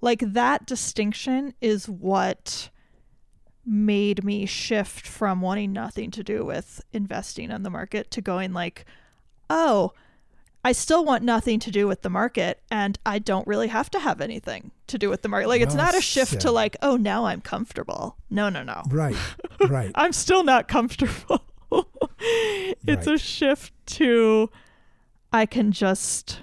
Like 0.00 0.20
that 0.20 0.66
distinction 0.66 1.54
is 1.60 1.88
what 1.88 2.70
made 3.64 4.24
me 4.24 4.46
shift 4.46 5.06
from 5.06 5.40
wanting 5.40 5.72
nothing 5.72 6.10
to 6.12 6.22
do 6.22 6.44
with 6.44 6.80
investing 6.92 7.50
in 7.50 7.62
the 7.64 7.70
market 7.70 8.10
to 8.12 8.20
going 8.20 8.52
like, 8.52 8.84
oh, 9.50 9.92
I 10.64 10.72
still 10.72 11.04
want 11.04 11.22
nothing 11.22 11.60
to 11.60 11.70
do 11.70 11.86
with 11.86 12.02
the 12.02 12.10
market 12.10 12.60
and 12.70 12.98
I 13.06 13.18
don't 13.18 13.46
really 13.46 13.68
have 13.68 13.90
to 13.90 14.00
have 14.00 14.20
anything 14.20 14.72
to 14.88 14.98
do 14.98 15.08
with 15.08 15.22
the 15.22 15.28
market. 15.28 15.48
Like 15.48 15.62
it's 15.62 15.74
not 15.74 15.96
a 15.96 16.00
shift 16.00 16.32
said. 16.32 16.40
to 16.42 16.50
like, 16.50 16.76
oh, 16.82 16.96
now 16.96 17.26
I'm 17.26 17.40
comfortable. 17.40 18.16
No, 18.30 18.48
no, 18.48 18.62
no. 18.62 18.82
Right, 18.88 19.16
right. 19.68 19.92
I'm 19.94 20.12
still 20.12 20.42
not 20.42 20.66
comfortable. 20.68 21.42
it's 22.18 23.06
a 23.06 23.18
shift 23.18 23.72
to 23.86 24.50
I 25.32 25.46
can 25.46 25.70
just 25.70 26.40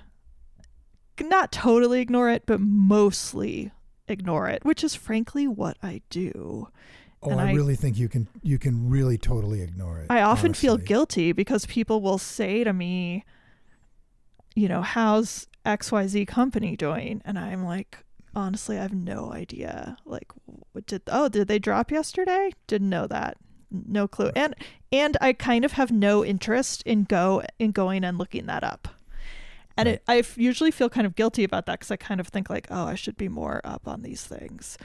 not 1.22 1.52
totally 1.52 2.02
ignore 2.02 2.30
it, 2.30 2.44
but 2.46 2.60
mostly 2.60 3.72
ignore 4.08 4.48
it, 4.50 4.66
which 4.66 4.84
is 4.84 4.96
frankly 4.96 5.48
what 5.48 5.78
I 5.84 6.02
do. 6.10 6.70
Oh, 7.22 7.30
and 7.30 7.40
I, 7.40 7.50
I- 7.50 7.54
really 7.54 7.76
think 7.76 7.98
you 7.98 8.10
can 8.10 8.28
you 8.42 8.58
can 8.60 8.90
really 8.90 9.18
totally 9.18 9.62
ignore 9.62 10.00
it. 10.00 10.08
I 10.10 10.22
often 10.22 10.54
feel 10.54 10.78
guilty 10.78 11.32
because 11.32 11.66
people 11.66 12.02
will 12.02 12.18
say 12.18 12.64
to 12.64 12.74
me, 12.74 13.24
you 14.56 14.68
know, 14.68 14.82
how's 14.82 15.48
XYZ 15.66 16.28
company 16.28 16.76
doing? 16.76 17.22
And 17.26 17.40
I'm 17.40 17.64
like, 17.64 18.00
honestly, 18.36 18.78
I 18.78 18.82
have 18.82 18.94
no 18.94 19.32
idea. 19.32 19.98
Like, 20.06 20.28
what 20.74 20.86
did, 20.86 21.02
oh, 21.08 21.30
did 21.30 21.48
they 21.48 21.60
drop 21.60 21.92
yesterday? 21.92 22.52
Didn't 22.68 22.90
know 22.90 23.08
that. 23.08 23.38
No 23.72 24.08
clue. 24.08 24.32
And, 24.36 24.54
and 24.92 25.18
I 25.22 25.34
kind 25.34 25.66
of 25.66 25.72
have 25.74 25.92
no 25.92 26.24
interest 26.24 26.84
in 26.84 27.06
go, 27.06 27.42
in 27.58 27.72
going 27.72 28.04
and 28.04 28.18
looking 28.18 28.46
that 28.48 28.64
up. 28.64 28.88
And 29.78 29.90
it, 29.90 30.04
I 30.08 30.20
f- 30.20 30.38
usually 30.38 30.72
feel 30.72 30.90
kind 30.90 31.08
of 31.08 31.16
guilty 31.16 31.44
about 31.44 31.66
that 31.66 31.80
because 31.80 31.92
I 31.92 31.96
kind 31.96 32.20
of 32.20 32.28
think 32.28 32.50
like, 32.50 32.68
oh, 32.70 32.86
I 32.86 32.96
should 32.96 33.18
be 33.18 33.28
more 33.28 33.62
up 33.64 33.88
on 33.88 34.02
these 34.02 34.24
things. 34.24 34.78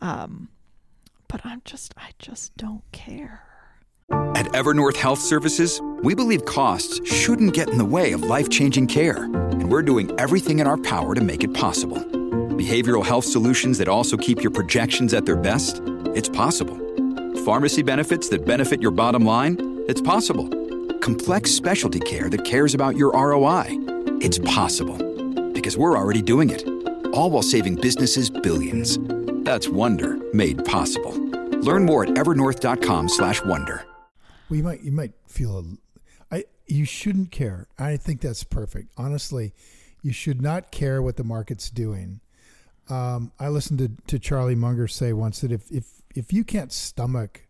Um, 0.00 0.48
but 1.28 1.44
I'm 1.44 1.62
just, 1.64 1.94
I 1.96 2.10
just 2.18 2.56
don't 2.56 2.82
care. 2.92 3.42
At 4.34 4.46
Evernorth 4.46 4.96
Health 4.96 5.20
Services, 5.20 5.80
we 6.02 6.14
believe 6.14 6.44
costs 6.44 7.00
shouldn't 7.10 7.54
get 7.54 7.70
in 7.70 7.78
the 7.78 7.84
way 7.84 8.12
of 8.12 8.22
life 8.22 8.50
changing 8.50 8.86
care, 8.88 9.24
and 9.24 9.70
we're 9.70 9.82
doing 9.82 10.10
everything 10.18 10.58
in 10.58 10.66
our 10.66 10.76
power 10.76 11.14
to 11.14 11.20
make 11.22 11.44
it 11.44 11.54
possible. 11.54 11.98
Behavioral 11.98 13.04
health 13.04 13.24
solutions 13.24 13.78
that 13.78 13.88
also 13.88 14.16
keep 14.16 14.42
your 14.42 14.50
projections 14.50 15.14
at 15.14 15.24
their 15.24 15.36
best? 15.36 15.80
It's 16.14 16.28
possible. 16.28 16.76
Pharmacy 17.44 17.82
benefits 17.82 18.28
that 18.28 18.44
benefit 18.44 18.82
your 18.82 18.90
bottom 18.90 19.24
line? 19.24 19.84
It's 19.88 20.00
possible. 20.02 20.48
Complex 20.98 21.50
specialty 21.50 22.00
care 22.00 22.28
that 22.28 22.44
cares 22.44 22.74
about 22.74 22.96
your 22.96 23.12
ROI? 23.12 23.91
It's 24.24 24.38
possible. 24.38 24.96
Because 25.52 25.76
we're 25.76 25.98
already 25.98 26.22
doing 26.22 26.50
it. 26.50 26.64
All 27.12 27.28
while 27.28 27.42
saving 27.42 27.74
businesses 27.74 28.30
billions. 28.30 28.96
That's 29.44 29.68
Wonder 29.68 30.16
made 30.32 30.64
possible. 30.64 31.12
Learn 31.60 31.84
more 31.84 32.04
at 32.04 32.10
evernorth.com/wonder. 32.10 33.84
Well, 34.48 34.56
you 34.56 34.62
might 34.62 34.82
you 34.82 34.92
might 34.92 35.12
feel 35.26 35.58
a, 35.58 36.36
I 36.36 36.44
you 36.68 36.84
shouldn't 36.84 37.32
care. 37.32 37.66
I 37.80 37.96
think 37.96 38.20
that's 38.20 38.44
perfect. 38.44 38.92
Honestly, 38.96 39.54
you 40.02 40.12
should 40.12 40.40
not 40.40 40.70
care 40.70 41.02
what 41.02 41.16
the 41.16 41.24
market's 41.24 41.68
doing. 41.68 42.20
Um, 42.88 43.32
I 43.40 43.48
listened 43.48 43.80
to, 43.80 43.90
to 44.06 44.18
Charlie 44.20 44.54
Munger 44.54 44.86
say 44.86 45.12
once 45.12 45.40
that 45.40 45.50
if 45.50 45.68
if 45.72 46.02
if 46.14 46.32
you 46.32 46.44
can't 46.44 46.72
stomach 46.72 47.48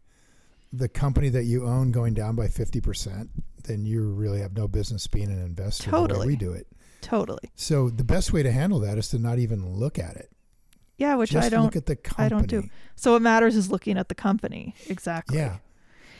the 0.72 0.88
company 0.88 1.28
that 1.28 1.44
you 1.44 1.66
own 1.66 1.90
going 1.92 2.14
down 2.14 2.34
by 2.36 2.48
fifty 2.48 2.80
percent, 2.80 3.30
then 3.64 3.84
you 3.84 4.10
really 4.12 4.40
have 4.40 4.56
no 4.56 4.66
business 4.68 5.06
being 5.06 5.30
an 5.30 5.42
investor 5.42 5.90
Totally. 5.90 6.26
we 6.26 6.36
do 6.36 6.52
it. 6.52 6.66
Totally. 7.00 7.50
So 7.56 7.90
the 7.90 8.04
best 8.04 8.32
way 8.32 8.42
to 8.42 8.50
handle 8.52 8.78
that 8.80 8.96
is 8.98 9.08
to 9.08 9.18
not 9.18 9.38
even 9.38 9.66
look 9.74 9.98
at 9.98 10.16
it. 10.16 10.30
Yeah, 10.96 11.16
which 11.16 11.30
Just 11.30 11.46
I 11.46 11.48
don't 11.48 11.64
look 11.64 11.76
at 11.76 11.86
the 11.86 11.96
company. 11.96 12.26
I 12.26 12.28
don't 12.28 12.46
do. 12.46 12.68
So 12.94 13.12
what 13.12 13.22
matters 13.22 13.56
is 13.56 13.70
looking 13.70 13.98
at 13.98 14.08
the 14.08 14.14
company. 14.14 14.74
Exactly. 14.88 15.38
Yeah. 15.38 15.56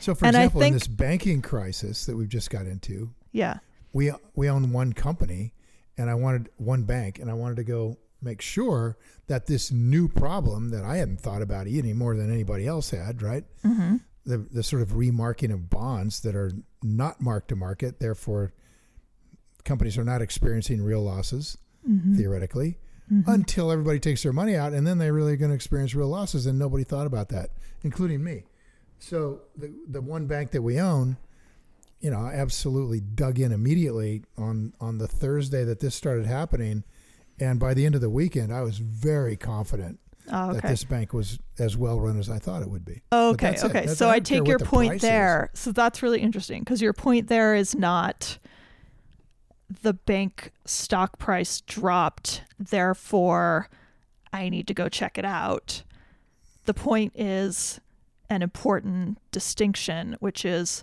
So 0.01 0.13
for 0.13 0.25
And 0.25 0.35
example, 0.35 0.61
in 0.63 0.73
this 0.73 0.87
banking 0.87 1.41
crisis 1.41 2.05
that 2.05 2.17
we've 2.17 2.27
just 2.27 2.49
got 2.49 2.65
into, 2.65 3.11
Yeah. 3.31 3.59
we 3.93 4.11
we 4.35 4.49
own 4.49 4.73
one 4.73 4.91
company 4.93 5.53
and 5.97 6.09
I 6.09 6.15
wanted 6.15 6.49
one 6.57 6.83
bank 6.83 7.19
and 7.19 7.29
I 7.29 7.33
wanted 7.33 7.55
to 7.55 7.63
go 7.63 7.97
make 8.21 8.41
sure 8.41 8.97
that 9.27 9.45
this 9.47 9.71
new 9.71 10.07
problem 10.09 10.69
that 10.69 10.83
I 10.83 10.97
hadn't 10.97 11.21
thought 11.21 11.41
about 11.41 11.67
any 11.67 11.93
more 11.93 12.15
than 12.17 12.31
anybody 12.31 12.67
else 12.67 12.89
had, 12.89 13.21
right? 13.21 13.45
Mm-hmm. 13.63 13.97
The 14.25 14.37
the 14.37 14.63
sort 14.63 14.81
of 14.81 14.95
remarking 14.95 15.51
of 15.51 15.69
bonds 15.69 16.21
that 16.21 16.35
are 16.35 16.51
not 16.81 17.21
marked 17.21 17.49
to 17.49 17.55
market, 17.55 17.99
therefore 17.99 18.53
companies 19.65 19.97
are 19.97 20.03
not 20.03 20.21
experiencing 20.21 20.81
real 20.81 21.01
losses 21.03 21.57
Mm-hmm. 21.89 22.15
theoretically 22.15 22.77
until 23.27 23.69
everybody 23.69 23.99
takes 23.99 24.23
their 24.23 24.31
money 24.31 24.55
out 24.55 24.71
and 24.71 24.87
then 24.87 24.97
they're 24.97 25.11
really 25.11 25.35
going 25.35 25.49
to 25.49 25.55
experience 25.55 25.93
real 25.93 26.07
losses 26.07 26.45
and 26.45 26.57
nobody 26.57 26.85
thought 26.85 27.05
about 27.05 27.27
that, 27.27 27.49
including 27.83 28.23
me. 28.23 28.45
So 28.99 29.41
the 29.57 29.73
the 29.89 29.99
one 29.99 30.25
bank 30.25 30.51
that 30.51 30.61
we 30.61 30.79
own, 30.79 31.17
you 31.99 32.09
know, 32.09 32.21
I 32.21 32.35
absolutely 32.35 33.01
dug 33.01 33.37
in 33.37 33.51
immediately 33.51 34.23
on 34.37 34.71
on 34.79 34.97
the 34.97 35.09
Thursday 35.09 35.65
that 35.65 35.81
this 35.81 35.93
started 35.93 36.25
happening, 36.25 36.85
and 37.37 37.59
by 37.59 37.73
the 37.73 37.85
end 37.85 37.95
of 37.95 38.01
the 38.01 38.09
weekend, 38.09 38.53
I 38.53 38.61
was 38.61 38.77
very 38.77 39.35
confident 39.35 39.99
Oh, 40.35 40.53
that 40.53 40.63
this 40.63 40.83
bank 40.83 41.13
was 41.13 41.37
as 41.59 41.77
well 41.77 41.99
run 41.99 42.17
as 42.17 42.27
I 42.27 42.39
thought 42.39 42.63
it 42.63 42.69
would 42.69 42.83
be. 42.83 43.03
Oh, 43.11 43.29
okay. 43.31 43.55
Okay. 43.63 43.85
So 43.85 44.09
I 44.09 44.15
I 44.15 44.19
take 44.19 44.47
your 44.47 44.57
point 44.57 44.89
price 44.89 45.03
is. 45.03 45.09
there. 45.09 45.51
So 45.53 45.71
that's 45.71 46.01
really 46.01 46.21
interesting 46.21 46.61
because 46.61 46.81
your 46.81 46.93
point 46.93 47.27
there 47.27 47.53
is 47.53 47.75
not 47.75 48.39
the 49.81 49.93
bank 49.93 50.51
stock 50.65 51.19
price 51.19 51.61
dropped, 51.61 52.43
therefore 52.57 53.69
I 54.31 54.49
need 54.49 54.67
to 54.67 54.73
go 54.73 54.89
check 54.89 55.19
it 55.19 55.25
out. 55.25 55.83
The 56.65 56.73
point 56.73 57.13
is 57.15 57.79
an 58.29 58.41
important 58.41 59.19
distinction, 59.31 60.17
which 60.19 60.45
is 60.45 60.81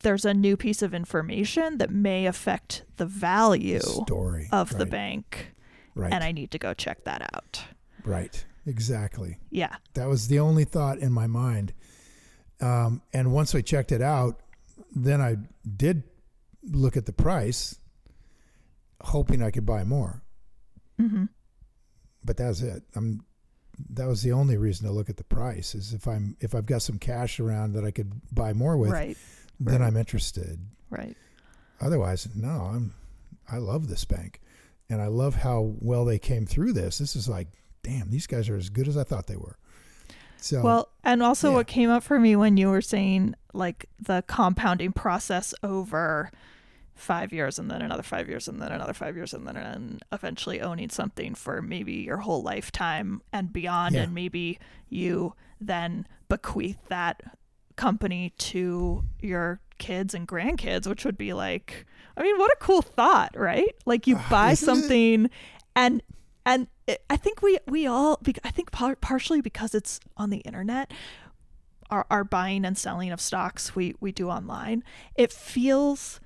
there's 0.00 0.24
a 0.24 0.32
new 0.32 0.56
piece 0.56 0.80
of 0.80 0.94
information 0.94 1.78
that 1.78 1.90
may 1.90 2.24
affect 2.24 2.84
the 2.96 3.06
value 3.06 3.80
Story 3.80 4.48
of 4.52 4.78
the 4.78 4.86
bank, 4.86 5.54
right, 5.94 6.12
and 6.12 6.24
I 6.24 6.32
need 6.32 6.50
to 6.52 6.58
go 6.58 6.72
check 6.72 7.04
that 7.04 7.28
out. 7.34 7.64
Right, 8.08 8.44
exactly. 8.66 9.38
Yeah. 9.50 9.76
That 9.94 10.08
was 10.08 10.28
the 10.28 10.38
only 10.40 10.64
thought 10.64 10.98
in 10.98 11.12
my 11.12 11.26
mind. 11.26 11.72
Um, 12.60 13.02
and 13.12 13.32
once 13.32 13.54
I 13.54 13.60
checked 13.60 13.92
it 13.92 14.02
out, 14.02 14.40
then 14.94 15.20
I 15.20 15.36
did 15.76 16.02
look 16.62 16.96
at 16.96 17.06
the 17.06 17.12
price, 17.12 17.78
hoping 19.00 19.42
I 19.42 19.50
could 19.50 19.66
buy 19.66 19.84
more. 19.84 20.22
hmm 20.98 21.24
But 22.24 22.36
that's 22.36 22.60
it. 22.62 22.82
I'm 22.94 23.24
that 23.90 24.08
was 24.08 24.22
the 24.22 24.32
only 24.32 24.56
reason 24.56 24.88
to 24.88 24.92
look 24.92 25.08
at 25.08 25.16
the 25.16 25.24
price 25.24 25.76
is 25.76 25.92
if 25.92 26.08
I'm 26.08 26.36
if 26.40 26.52
I've 26.52 26.66
got 26.66 26.82
some 26.82 26.98
cash 26.98 27.38
around 27.38 27.74
that 27.74 27.84
I 27.84 27.92
could 27.92 28.12
buy 28.32 28.52
more 28.52 28.76
with, 28.76 28.90
right. 28.90 29.16
then 29.60 29.80
right. 29.80 29.86
I'm 29.86 29.96
interested. 29.96 30.58
Right. 30.90 31.16
Otherwise, 31.80 32.28
no, 32.34 32.48
I'm 32.48 32.94
I 33.50 33.58
love 33.58 33.88
this 33.88 34.04
bank. 34.04 34.40
And 34.90 35.02
I 35.02 35.06
love 35.08 35.34
how 35.34 35.74
well 35.80 36.04
they 36.04 36.18
came 36.18 36.46
through 36.46 36.72
this. 36.72 36.98
This 36.98 37.14
is 37.14 37.28
like, 37.28 37.48
damn, 37.82 38.10
these 38.10 38.26
guys 38.26 38.48
are 38.48 38.56
as 38.56 38.70
good 38.70 38.88
as 38.88 38.96
I 38.96 39.04
thought 39.04 39.26
they 39.26 39.36
were. 39.36 39.56
So 40.38 40.62
Well, 40.62 40.88
and 41.04 41.22
also 41.22 41.50
yeah. 41.50 41.56
what 41.56 41.66
came 41.66 41.90
up 41.90 42.02
for 42.02 42.18
me 42.20 42.36
when 42.36 42.56
you 42.56 42.68
were 42.70 42.80
saying 42.82 43.34
like 43.52 43.86
the 44.00 44.22
compounding 44.26 44.92
process 44.92 45.52
over 45.62 46.30
five 46.94 47.32
years 47.32 47.58
and 47.58 47.70
then 47.70 47.80
another 47.82 48.02
five 48.02 48.28
years 48.28 48.48
and 48.48 48.60
then 48.60 48.72
another 48.72 48.92
five 48.92 49.16
years 49.16 49.32
and 49.32 49.46
then 49.46 49.56
and 49.56 50.02
eventually 50.12 50.60
owning 50.60 50.90
something 50.90 51.34
for 51.34 51.62
maybe 51.62 51.92
your 51.92 52.18
whole 52.18 52.42
lifetime 52.42 53.22
and 53.32 53.52
beyond 53.52 53.94
Yeah. 53.94 54.02
and 54.02 54.14
maybe 54.14 54.58
you 54.88 55.34
then 55.60 56.06
bequeath 56.28 56.78
that 56.88 57.22
company 57.76 58.32
to 58.38 59.04
your 59.20 59.60
kids 59.78 60.12
and 60.12 60.26
grandkids 60.26 60.88
which 60.88 61.04
would 61.04 61.16
be 61.16 61.32
like 61.32 61.86
i 62.16 62.22
mean 62.22 62.36
what 62.36 62.50
a 62.52 62.56
cool 62.58 62.82
thought 62.82 63.30
right 63.36 63.76
like 63.86 64.08
you 64.08 64.16
Ah, 64.16 64.26
buy 64.28 64.54
something 64.54 65.30
and 65.76 66.02
and 66.48 66.66
it, 66.86 67.04
i 67.08 67.16
think 67.16 67.42
we 67.42 67.58
we 67.68 67.86
all 67.86 68.18
i 68.42 68.50
think 68.50 68.72
par- 68.72 68.96
partially 68.96 69.40
because 69.40 69.74
it's 69.74 70.00
on 70.16 70.30
the 70.30 70.38
internet 70.38 70.90
our, 71.90 72.06
our 72.10 72.24
buying 72.24 72.64
and 72.64 72.76
selling 72.76 73.12
of 73.12 73.20
stocks 73.20 73.76
we 73.76 73.94
we 74.00 74.10
do 74.10 74.28
online 74.28 74.82
it 75.14 75.32
feels 75.32 76.20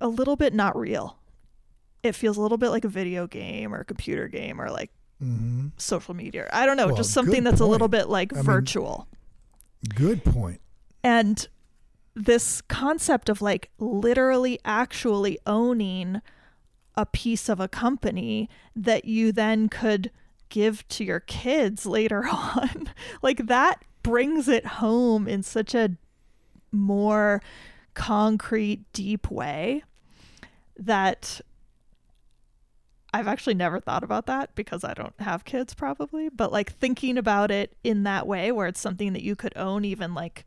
a 0.00 0.08
little 0.08 0.36
bit 0.36 0.52
not 0.54 0.76
real 0.76 1.18
it 2.02 2.14
feels 2.14 2.36
a 2.36 2.40
little 2.40 2.58
bit 2.58 2.68
like 2.68 2.84
a 2.84 2.88
video 2.88 3.26
game 3.26 3.74
or 3.74 3.80
a 3.80 3.84
computer 3.84 4.28
game 4.28 4.60
or 4.60 4.70
like 4.70 4.90
mhm. 5.22 5.72
social 5.76 6.14
media 6.14 6.48
i 6.52 6.66
don't 6.66 6.76
know 6.76 6.86
Well, 6.86 6.96
just 6.96 7.12
something 7.12 7.42
that's 7.42 7.60
a 7.60 7.66
little 7.66 7.88
bit 7.88 8.08
like 8.08 8.32
I 8.32 8.36
mean- 8.36 8.44
virtual 8.44 9.08
good 9.94 10.24
point. 10.24 10.60
and 11.02 11.46
this 12.14 12.62
concept 12.62 13.28
of 13.28 13.42
like 13.42 13.70
literally 13.78 14.58
actually 14.64 15.38
owning 15.46 16.22
a 16.96 17.06
piece 17.06 17.48
of 17.48 17.60
a 17.60 17.68
company 17.68 18.48
that 18.76 19.04
you 19.04 19.32
then 19.32 19.68
could 19.68 20.10
give 20.48 20.86
to 20.88 21.04
your 21.04 21.20
kids 21.20 21.86
later 21.86 22.24
on. 22.32 22.90
Like 23.22 23.46
that 23.46 23.84
brings 24.02 24.48
it 24.48 24.66
home 24.66 25.26
in 25.26 25.42
such 25.42 25.74
a 25.74 25.96
more 26.70 27.42
concrete 27.94 28.84
deep 28.92 29.30
way 29.30 29.82
that 30.76 31.40
I've 33.12 33.28
actually 33.28 33.54
never 33.54 33.78
thought 33.78 34.02
about 34.02 34.26
that 34.26 34.54
because 34.56 34.82
I 34.82 34.92
don't 34.92 35.14
have 35.20 35.44
kids 35.44 35.72
probably, 35.72 36.28
but 36.28 36.50
like 36.50 36.72
thinking 36.72 37.16
about 37.16 37.52
it 37.52 37.76
in 37.84 38.02
that 38.02 38.26
way 38.26 38.50
where 38.50 38.66
it's 38.66 38.80
something 38.80 39.12
that 39.12 39.22
you 39.22 39.36
could 39.36 39.52
own 39.56 39.84
even 39.84 40.14
like 40.14 40.44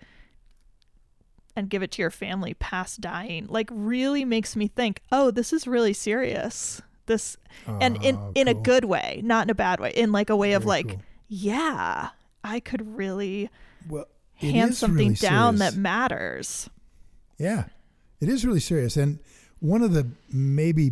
and 1.58 1.70
give 1.70 1.82
it 1.82 1.92
to 1.92 2.02
your 2.02 2.12
family 2.12 2.54
past 2.54 3.02
dying 3.02 3.48
like 3.48 3.68
really 3.74 4.24
makes 4.24 4.56
me 4.56 4.68
think, 4.68 5.02
"Oh, 5.12 5.32
this 5.32 5.52
is 5.52 5.68
really 5.68 5.92
serious." 5.92 6.82
This 7.08 7.36
and 7.66 8.02
in 8.04 8.16
Oh, 8.16 8.32
in 8.36 8.48
a 8.48 8.54
good 8.54 8.86
way, 8.86 9.22
not 9.24 9.48
in 9.48 9.50
a 9.50 9.56
bad 9.56 9.80
way, 9.80 9.92
in 9.96 10.12
like 10.12 10.30
a 10.30 10.36
way 10.36 10.54
of 10.54 10.66
like, 10.66 10.88
cool. 10.88 11.02
yeah, 11.28 12.10
I 12.44 12.60
could 12.60 12.96
really 12.96 13.50
Well, 13.90 14.06
hand 14.36 14.76
something 14.76 14.98
really 14.98 15.16
down 15.16 15.58
serious. 15.58 15.74
that 15.74 15.80
matters. 15.80 16.70
Yeah, 17.40 17.66
it 18.22 18.30
is 18.30 18.46
really 18.46 18.60
serious. 18.60 18.96
And 18.98 19.20
one 19.60 19.82
of 19.82 19.94
the 19.94 20.08
maybe 20.32 20.92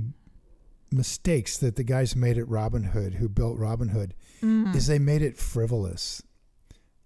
mistakes 0.91 1.57
that 1.57 1.75
the 1.75 1.83
guys 1.83 2.15
made 2.15 2.37
at 2.37 2.45
Robinhood 2.45 3.15
who 3.15 3.27
built 3.29 3.59
Robinhood, 3.59 4.11
mm. 4.41 4.73
is 4.75 4.87
they 4.87 4.99
made 4.99 5.21
it 5.21 5.37
frivolous. 5.37 6.23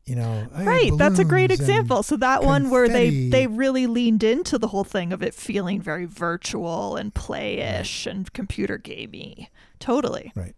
You 0.09 0.15
know, 0.15 0.47
right 0.55 0.91
that's 0.97 1.19
a 1.19 1.23
great 1.23 1.51
example 1.51 2.01
so 2.01 2.17
that 2.17 2.43
one 2.43 2.71
where 2.71 2.89
they 2.89 3.29
they 3.29 3.45
really 3.45 3.85
leaned 3.85 4.23
into 4.23 4.57
the 4.57 4.67
whole 4.67 4.83
thing 4.83 5.13
of 5.13 5.21
it 5.21 5.35
feeling 5.35 5.79
very 5.79 6.05
virtual 6.05 6.95
and 6.95 7.13
playish 7.13 8.09
and 8.09 8.31
computer 8.33 8.79
gamey 8.79 9.49
totally 9.77 10.31
Right. 10.35 10.55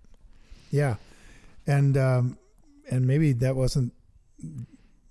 Yeah, 0.69 0.95
and 1.67 1.97
um, 1.97 2.37
and 2.89 3.05
maybe 3.05 3.33
that 3.33 3.55
wasn't 3.55 3.93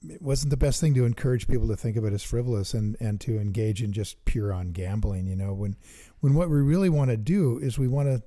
it 0.08 0.22
wasn't 0.22 0.50
the 0.50 0.56
best 0.56 0.80
thing 0.80 0.94
to 0.94 1.04
encourage 1.04 1.46
people 1.46 1.68
to 1.68 1.76
think 1.76 1.96
of 1.96 2.04
it 2.04 2.12
as 2.12 2.22
frivolous 2.22 2.72
and 2.72 2.96
and 2.98 3.20
to 3.20 3.38
engage 3.38 3.82
in 3.82 3.92
just 3.92 4.24
pure 4.24 4.52
on 4.52 4.72
gambling. 4.72 5.26
You 5.26 5.36
know, 5.36 5.52
when 5.52 5.76
when 6.20 6.34
what 6.34 6.48
we 6.48 6.56
really 6.56 6.88
want 6.88 7.10
to 7.10 7.16
do 7.16 7.58
is 7.58 7.78
we 7.78 7.88
want 7.88 8.08
to 8.08 8.22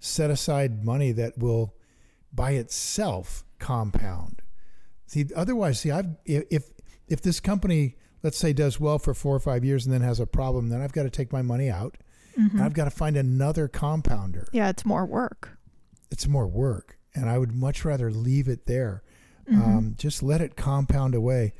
set 0.00 0.30
aside 0.30 0.84
money 0.84 1.12
that 1.12 1.38
will 1.38 1.74
by 2.32 2.52
itself 2.52 3.44
compound. 3.58 4.42
See, 5.06 5.26
otherwise, 5.36 5.80
see, 5.80 5.90
I've 5.90 6.08
if 6.24 6.70
if 7.08 7.20
this 7.20 7.40
company 7.40 7.96
let's 8.22 8.38
say 8.38 8.54
does 8.54 8.80
well 8.80 8.98
for 8.98 9.12
four 9.12 9.36
or 9.36 9.40
five 9.40 9.64
years 9.64 9.84
and 9.84 9.92
then 9.92 10.00
has 10.00 10.18
a 10.18 10.26
problem, 10.26 10.70
then 10.70 10.80
I've 10.80 10.92
got 10.92 11.02
to 11.02 11.10
take 11.10 11.30
my 11.30 11.42
money 11.42 11.68
out. 11.68 11.98
And 12.36 12.62
I've 12.62 12.72
got 12.72 12.84
to 12.84 12.90
find 12.90 13.16
another 13.16 13.68
compounder. 13.68 14.48
Yeah 14.50 14.68
it's 14.68 14.84
more 14.84 15.06
work. 15.06 15.58
It's 16.10 16.26
more 16.26 16.48
work 16.48 16.98
and 17.14 17.30
i 17.30 17.38
would 17.38 17.52
much 17.52 17.84
rather 17.84 18.10
leave 18.10 18.48
it 18.48 18.66
there. 18.66 19.02
Um, 19.52 19.94
just 19.98 20.22
let 20.22 20.40
it 20.40 20.56
compound 20.56 21.14
away. 21.14 21.52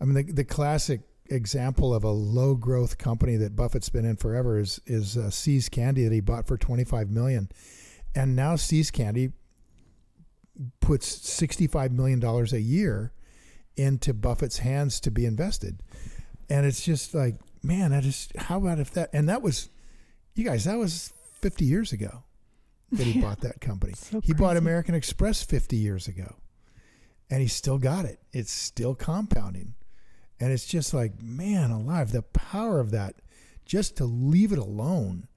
I 0.00 0.04
mean 0.04 0.14
the, 0.14 0.32
the 0.32 0.44
classic 0.44 1.02
example 1.30 1.94
of 1.94 2.02
a 2.04 2.10
low 2.10 2.54
growth 2.54 2.98
company 2.98 3.36
that 3.36 3.54
buffett's 3.54 3.88
been 3.88 4.04
in 4.04 4.16
forever 4.16 4.58
is 4.58 4.80
is 4.86 5.16
uh, 5.16 5.30
See's 5.30 5.68
candy 5.68 6.04
that 6.04 6.12
he 6.12 6.20
bought 6.20 6.46
for 6.46 6.56
25 6.56 7.10
million. 7.10 7.48
And 8.14 8.34
now 8.34 8.56
See's 8.56 8.90
candy 8.90 9.32
puts 10.80 11.06
65 11.28 11.92
million 11.92 12.18
dollars 12.20 12.52
a 12.52 12.60
year 12.60 13.12
into 13.76 14.12
buffett's 14.12 14.58
hands 14.58 14.98
to 15.00 15.10
be 15.10 15.24
invested 15.24 15.80
and 16.50 16.66
it's 16.66 16.82
just 16.84 17.14
like 17.14 17.36
man 17.62 17.92
i 17.92 18.00
just 18.00 18.36
how 18.36 18.58
about 18.58 18.78
if 18.80 18.90
that 18.92 19.08
and 19.12 19.28
that 19.28 19.40
was 19.42 19.68
you 20.34 20.44
guys 20.44 20.64
that 20.64 20.76
was 20.78 21.12
50 21.40 21.64
years 21.64 21.92
ago 21.92 22.24
that 22.90 23.04
he 23.06 23.20
bought 23.22 23.42
that 23.42 23.60
company. 23.60 23.92
So 23.92 24.20
he 24.20 24.32
bought. 24.32 24.56
American 24.56 24.94
Express 24.94 25.42
50 25.42 25.76
years 25.76 26.08
ago. 26.08 26.36
And 27.30 27.42
he 27.42 27.46
still 27.46 27.76
got 27.78 28.06
it. 28.06 28.18
It's 28.32 28.50
still 28.50 28.94
compounding. 28.94 29.74
And 30.40 30.50
it's 30.52 30.66
just 30.66 30.94
like, 30.94 31.20
man 31.22 31.70
alive, 31.70 32.12
the 32.12 32.22
power 32.22 32.80
of 32.80 32.90
that 32.92 33.16
just 33.66 33.96
to 33.98 34.04
leave 34.06 34.52
it 34.52 34.58
alone 34.58 35.28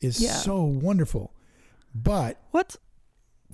is 0.00 0.20
Yeah. 0.20 0.32
so 0.32 0.64
wonderful. 0.64 1.32
But 1.94 2.40
what's 2.50 2.76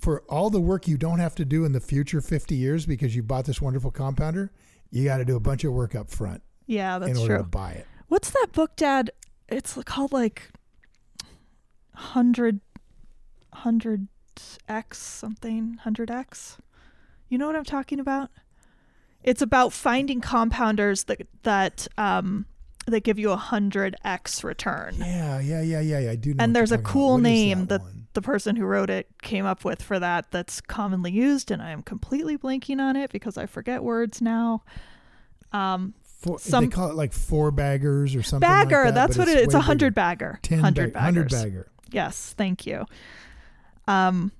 for 0.03 0.21
all 0.27 0.49
the 0.49 0.59
work 0.59 0.85
you 0.87 0.97
don't 0.97 1.19
have 1.19 1.33
to 1.35 1.45
do 1.45 1.63
in 1.63 1.71
the 1.71 1.79
future 1.79 2.19
50 2.19 2.55
years 2.55 2.85
because 2.85 3.15
you 3.15 3.23
bought 3.23 3.45
this 3.45 3.61
wonderful 3.61 3.89
compounder, 3.89 4.51
you 4.91 5.05
got 5.05 5.17
to 5.17 5.25
do 5.25 5.37
a 5.37 5.39
bunch 5.39 5.63
of 5.63 5.71
work 5.71 5.95
up 5.95 6.09
front 6.11 6.41
yeah 6.67 6.99
that's 6.99 7.11
in 7.11 7.17
order 7.17 7.35
true 7.35 7.43
to 7.43 7.49
buy 7.49 7.71
it. 7.71 7.87
what's 8.07 8.29
that 8.29 8.47
book 8.53 8.73
dad 8.77 9.11
it's 9.49 9.77
called 9.85 10.13
like 10.13 10.49
100 11.93 12.61
100x 13.53 14.93
something 14.93 15.77
100x 15.85 16.57
you 17.29 17.37
know 17.37 17.47
what 17.47 17.55
i'm 17.55 17.63
talking 17.65 17.99
about 17.99 18.29
it's 19.23 19.41
about 19.41 19.73
finding 19.73 20.21
compounders 20.21 21.05
that 21.05 21.27
that 21.43 21.87
um 21.97 22.45
that 22.85 23.01
give 23.03 23.17
you 23.19 23.31
a 23.31 23.37
100x 23.37 24.43
return 24.43 24.95
Yeah, 24.99 25.39
yeah, 25.39 25.61
yeah, 25.61 25.79
yeah, 25.79 25.99
yeah. 25.99 26.11
I 26.11 26.15
do 26.15 26.33
know. 26.33 26.43
and 26.43 26.55
there's 26.55 26.71
a 26.73 26.77
cool 26.77 27.17
name 27.17 27.67
that? 27.67 27.81
The 28.13 28.21
person 28.21 28.55
who 28.55 28.65
wrote 28.65 28.89
it 28.89 29.07
came 29.21 29.45
up 29.45 29.63
with 29.65 29.81
for 29.81 29.99
that 29.99 30.29
that's 30.31 30.61
commonly 30.61 31.11
used 31.11 31.49
and 31.51 31.61
i 31.61 31.69
am 31.71 31.81
completely 31.81 32.37
blanking 32.37 32.79
on 32.79 32.95
it 32.95 33.11
because 33.11 33.37
i 33.37 33.45
forget 33.45 33.83
words 33.83 34.21
now 34.21 34.63
um 35.51 35.93
Four, 36.03 36.39
some- 36.39 36.65
they 36.65 36.69
call 36.69 36.89
it 36.89 36.95
like 36.95 37.11
four 37.11 37.51
baggers 37.51 38.15
or 38.15 38.23
something. 38.23 38.47
bagger 38.47 38.85
like 38.85 38.93
that, 38.93 39.07
that's 39.07 39.17
what 39.17 39.27
it 39.27 39.37
is 39.37 39.43
it's 39.45 39.53
a 39.53 39.61
hundred 39.61 39.93
bagger 39.93 40.39
Ten 40.41 40.59
hundred 40.59 40.93
bag- 40.93 41.29
bagger. 41.29 41.67
yes 41.91 42.33
thank 42.37 42.65
you 42.65 42.85
um 43.87 44.31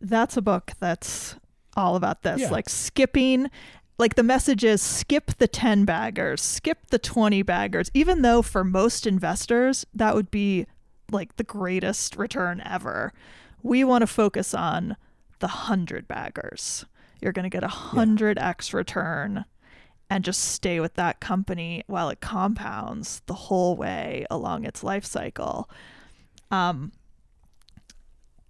that's 0.00 0.36
a 0.36 0.42
book 0.42 0.72
that's 0.80 1.36
all 1.76 1.96
about 1.96 2.22
this 2.22 2.40
Yeah. 2.40 2.50
like 2.50 2.68
skipping 2.68 3.50
like 3.98 4.14
the 4.14 4.22
message 4.22 4.64
is 4.64 4.80
skip 4.80 5.32
the 5.36 5.46
10 5.46 5.84
baggers 5.84 6.40
skip 6.40 6.86
the 6.90 6.98
20 6.98 7.42
baggers 7.42 7.90
even 7.92 8.22
though 8.22 8.40
for 8.42 8.64
most 8.64 9.06
investors 9.06 9.84
that 9.94 10.14
would 10.14 10.30
be 10.30 10.66
like 11.12 11.36
the 11.36 11.44
greatest 11.44 12.16
return 12.16 12.62
ever. 12.64 13.12
We 13.62 13.84
want 13.84 14.02
to 14.02 14.06
focus 14.06 14.54
on 14.54 14.96
the 15.40 15.46
100 15.46 16.08
baggers. 16.08 16.84
You're 17.20 17.32
going 17.32 17.44
to 17.44 17.50
get 17.50 17.64
a 17.64 17.68
100x 17.68 18.72
return 18.72 19.44
and 20.08 20.24
just 20.24 20.42
stay 20.42 20.80
with 20.80 20.94
that 20.94 21.20
company 21.20 21.84
while 21.86 22.08
it 22.08 22.20
compounds 22.20 23.22
the 23.26 23.34
whole 23.34 23.76
way 23.76 24.26
along 24.30 24.64
its 24.64 24.82
life 24.82 25.04
cycle. 25.04 25.70
Um 26.50 26.92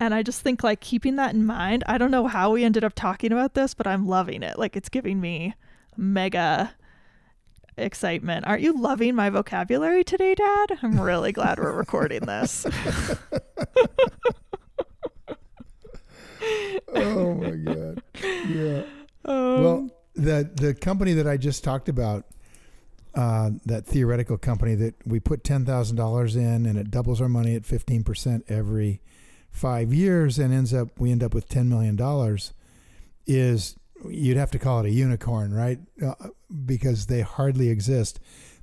and 0.03 0.14
I 0.14 0.23
just 0.23 0.40
think 0.40 0.64
like 0.64 0.81
keeping 0.81 1.16
that 1.16 1.35
in 1.35 1.44
mind, 1.44 1.85
I 1.87 1.99
don't 1.99 2.11
know 2.11 2.27
how 2.27 2.53
we 2.53 2.64
ended 2.64 2.85
up 2.85 2.94
talking 2.94 3.33
about 3.33 3.53
this, 3.53 3.75
but 3.75 3.87
I'm 3.87 4.07
loving 4.07 4.42
it. 4.42 4.59
Like 4.59 4.75
it's 4.75 4.88
giving 4.88 5.20
me 5.20 5.55
mega 5.94 6.73
excitement. 7.80 8.46
Aren't 8.46 8.62
you 8.62 8.78
loving 8.80 9.14
my 9.14 9.30
vocabulary 9.30 10.04
today, 10.04 10.34
Dad? 10.34 10.78
I'm 10.82 11.00
really 11.00 11.32
glad 11.32 11.58
we're 11.58 11.72
recording 11.72 12.20
this. 12.20 12.66
Oh 16.92 17.34
my 17.34 17.50
god. 17.50 18.02
yeah. 18.48 18.82
Um, 19.24 19.62
Well, 19.62 19.90
the 20.14 20.50
the 20.54 20.74
company 20.74 21.12
that 21.14 21.26
I 21.26 21.36
just 21.36 21.62
talked 21.62 21.88
about, 21.88 22.24
uh, 23.14 23.50
that 23.66 23.86
theoretical 23.86 24.36
company 24.38 24.74
that 24.76 24.94
we 25.06 25.20
put 25.20 25.44
ten 25.44 25.64
thousand 25.64 25.96
dollars 25.96 26.36
in 26.36 26.66
and 26.66 26.78
it 26.78 26.90
doubles 26.90 27.20
our 27.20 27.28
money 27.28 27.54
at 27.54 27.64
fifteen 27.66 28.02
percent 28.02 28.44
every 28.48 29.00
five 29.50 29.92
years 29.92 30.38
and 30.38 30.52
ends 30.52 30.72
up 30.74 30.88
we 30.98 31.10
end 31.12 31.22
up 31.22 31.34
with 31.34 31.48
ten 31.48 31.68
million 31.68 31.94
dollars, 31.96 32.52
is 33.26 33.76
you'd 34.08 34.36
have 34.36 34.50
to 34.52 34.58
call 34.58 34.80
it 34.80 34.86
a 34.86 34.90
unicorn, 34.90 35.52
right? 35.52 35.78
Uh, 36.04 36.14
because 36.64 37.06
they 37.06 37.20
hardly 37.20 37.68
exist. 37.68 38.20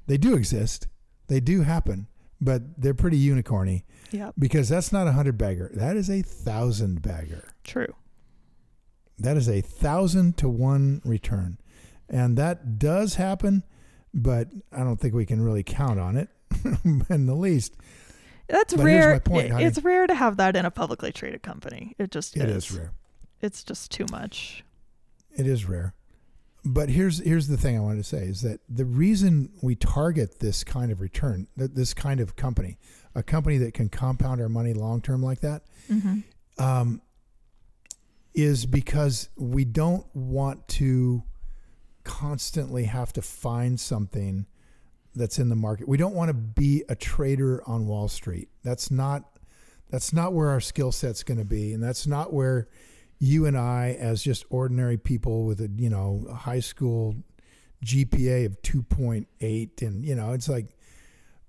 They 0.08 0.18
do 0.18 0.36
exist, 0.36 0.88
they 1.28 1.40
do 1.40 1.62
happen, 1.64 2.08
but 2.40 2.82
they're 2.82 2.94
pretty 2.94 3.20
unicorny 3.20 3.84
yep. 4.12 4.34
because 4.40 4.70
that's 4.70 4.92
not 4.92 5.08
a 5.08 5.12
hundred 5.12 5.38
bagger. 5.38 5.70
That 5.74 5.98
is 5.98 6.10
a 6.10 6.22
thousand 6.22 7.02
bagger. 7.02 7.50
True. 7.64 7.94
That 9.20 9.36
is 9.38 9.50
a 9.50 9.62
thousand 9.62 10.38
to 10.38 10.48
one 10.48 11.02
return. 11.04 11.58
And 12.10 12.38
that 12.38 12.80
does 12.80 13.16
happen, 13.16 13.64
but 14.14 14.48
I 14.72 14.84
don't 14.84 14.98
think 14.98 15.14
we 15.14 15.26
can 15.26 15.42
really 15.42 15.64
count 15.64 16.00
on 16.00 16.16
it 16.16 16.30
in 17.10 17.26
the 17.26 17.36
least. 17.36 17.76
That's 18.48 18.74
But 18.74 18.86
rare. 18.86 19.12
my 19.14 19.20
point, 19.20 19.52
honey. 19.52 19.66
it's 19.66 19.84
rare 19.84 20.08
to 20.08 20.16
have 20.16 20.38
that 20.38 20.56
in 20.56 20.66
a 20.66 20.72
publicly 20.72 21.12
traded 21.12 21.44
company. 21.44 21.96
It 22.00 22.12
just 22.12 22.38
It 22.38 22.50
is. 22.50 22.70
is 22.70 22.78
rare. 22.78 22.92
It's 23.42 23.62
just 23.64 23.92
too 23.92 24.06
much. 24.10 24.64
It 25.38 25.48
is 25.48 25.66
rare. 25.66 25.94
But 26.66 26.90
here's 26.90 27.20
here's 27.20 27.48
the 27.48 27.56
thing 27.56 27.78
I 27.78 27.80
wanted 27.80 27.98
to 27.98 28.04
say 28.04 28.24
is 28.26 28.42
that 28.42 28.60
the 28.68 28.84
reason 28.84 29.52
we 29.62 29.76
target 29.76 30.40
this 30.40 30.64
kind 30.64 30.92
of 30.92 31.00
return, 31.00 31.48
th- 31.58 31.72
this 31.74 31.94
kind 31.94 32.20
of 32.20 32.36
company, 32.36 32.78
a 33.16 33.24
company 33.24 33.58
that 33.60 33.74
can 33.74 33.88
compound 33.88 34.42
our 34.42 34.50
money 34.50 34.74
long 34.74 35.00
term 35.02 35.24
like 35.24 35.40
that, 35.42 35.64
hmm 35.88 36.20
um, 36.58 37.02
is 38.34 38.66
because 38.66 39.30
we 39.38 39.64
don't 39.64 40.06
want 40.16 40.68
to 40.68 41.24
constantly 42.04 42.86
have 42.86 43.14
to 43.14 43.22
find 43.22 43.80
something 43.80 44.46
that's 45.16 45.40
in 45.40 45.50
the 45.50 45.56
market. 45.56 45.88
We 45.88 45.98
don't 45.98 46.14
want 46.14 46.30
to 46.30 46.34
be 46.34 46.84
a 46.90 46.96
trader 46.96 47.64
on 47.68 47.88
Wall 47.88 48.08
Street. 48.08 48.50
That's 48.64 48.92
not 48.92 49.24
that's 49.90 50.12
not 50.12 50.34
where 50.34 50.50
our 50.50 50.60
skill 50.60 50.92
set's 50.92 51.24
going 51.24 51.38
to 51.38 51.46
be, 51.46 51.74
and 51.74 51.82
that's 51.82 52.06
not 52.06 52.34
where 52.34 52.68
you 53.20 53.46
and 53.46 53.58
I, 53.58 53.98
as 54.00 54.22
just 54.24 54.46
ordinary 54.50 54.98
people 54.98 55.46
with 55.46 55.60
a 55.62 55.70
you 55.76 55.90
know 55.90 56.26
a 56.30 56.34
high 56.36 56.60
school 56.60 57.16
GPA 57.86 58.46
of 58.46 58.62
two 58.62 58.84
point 58.84 59.28
eight, 59.42 59.82
and 59.82 60.04
you 60.06 60.16
know 60.16 60.34
it's 60.34 60.50
like 60.50 60.68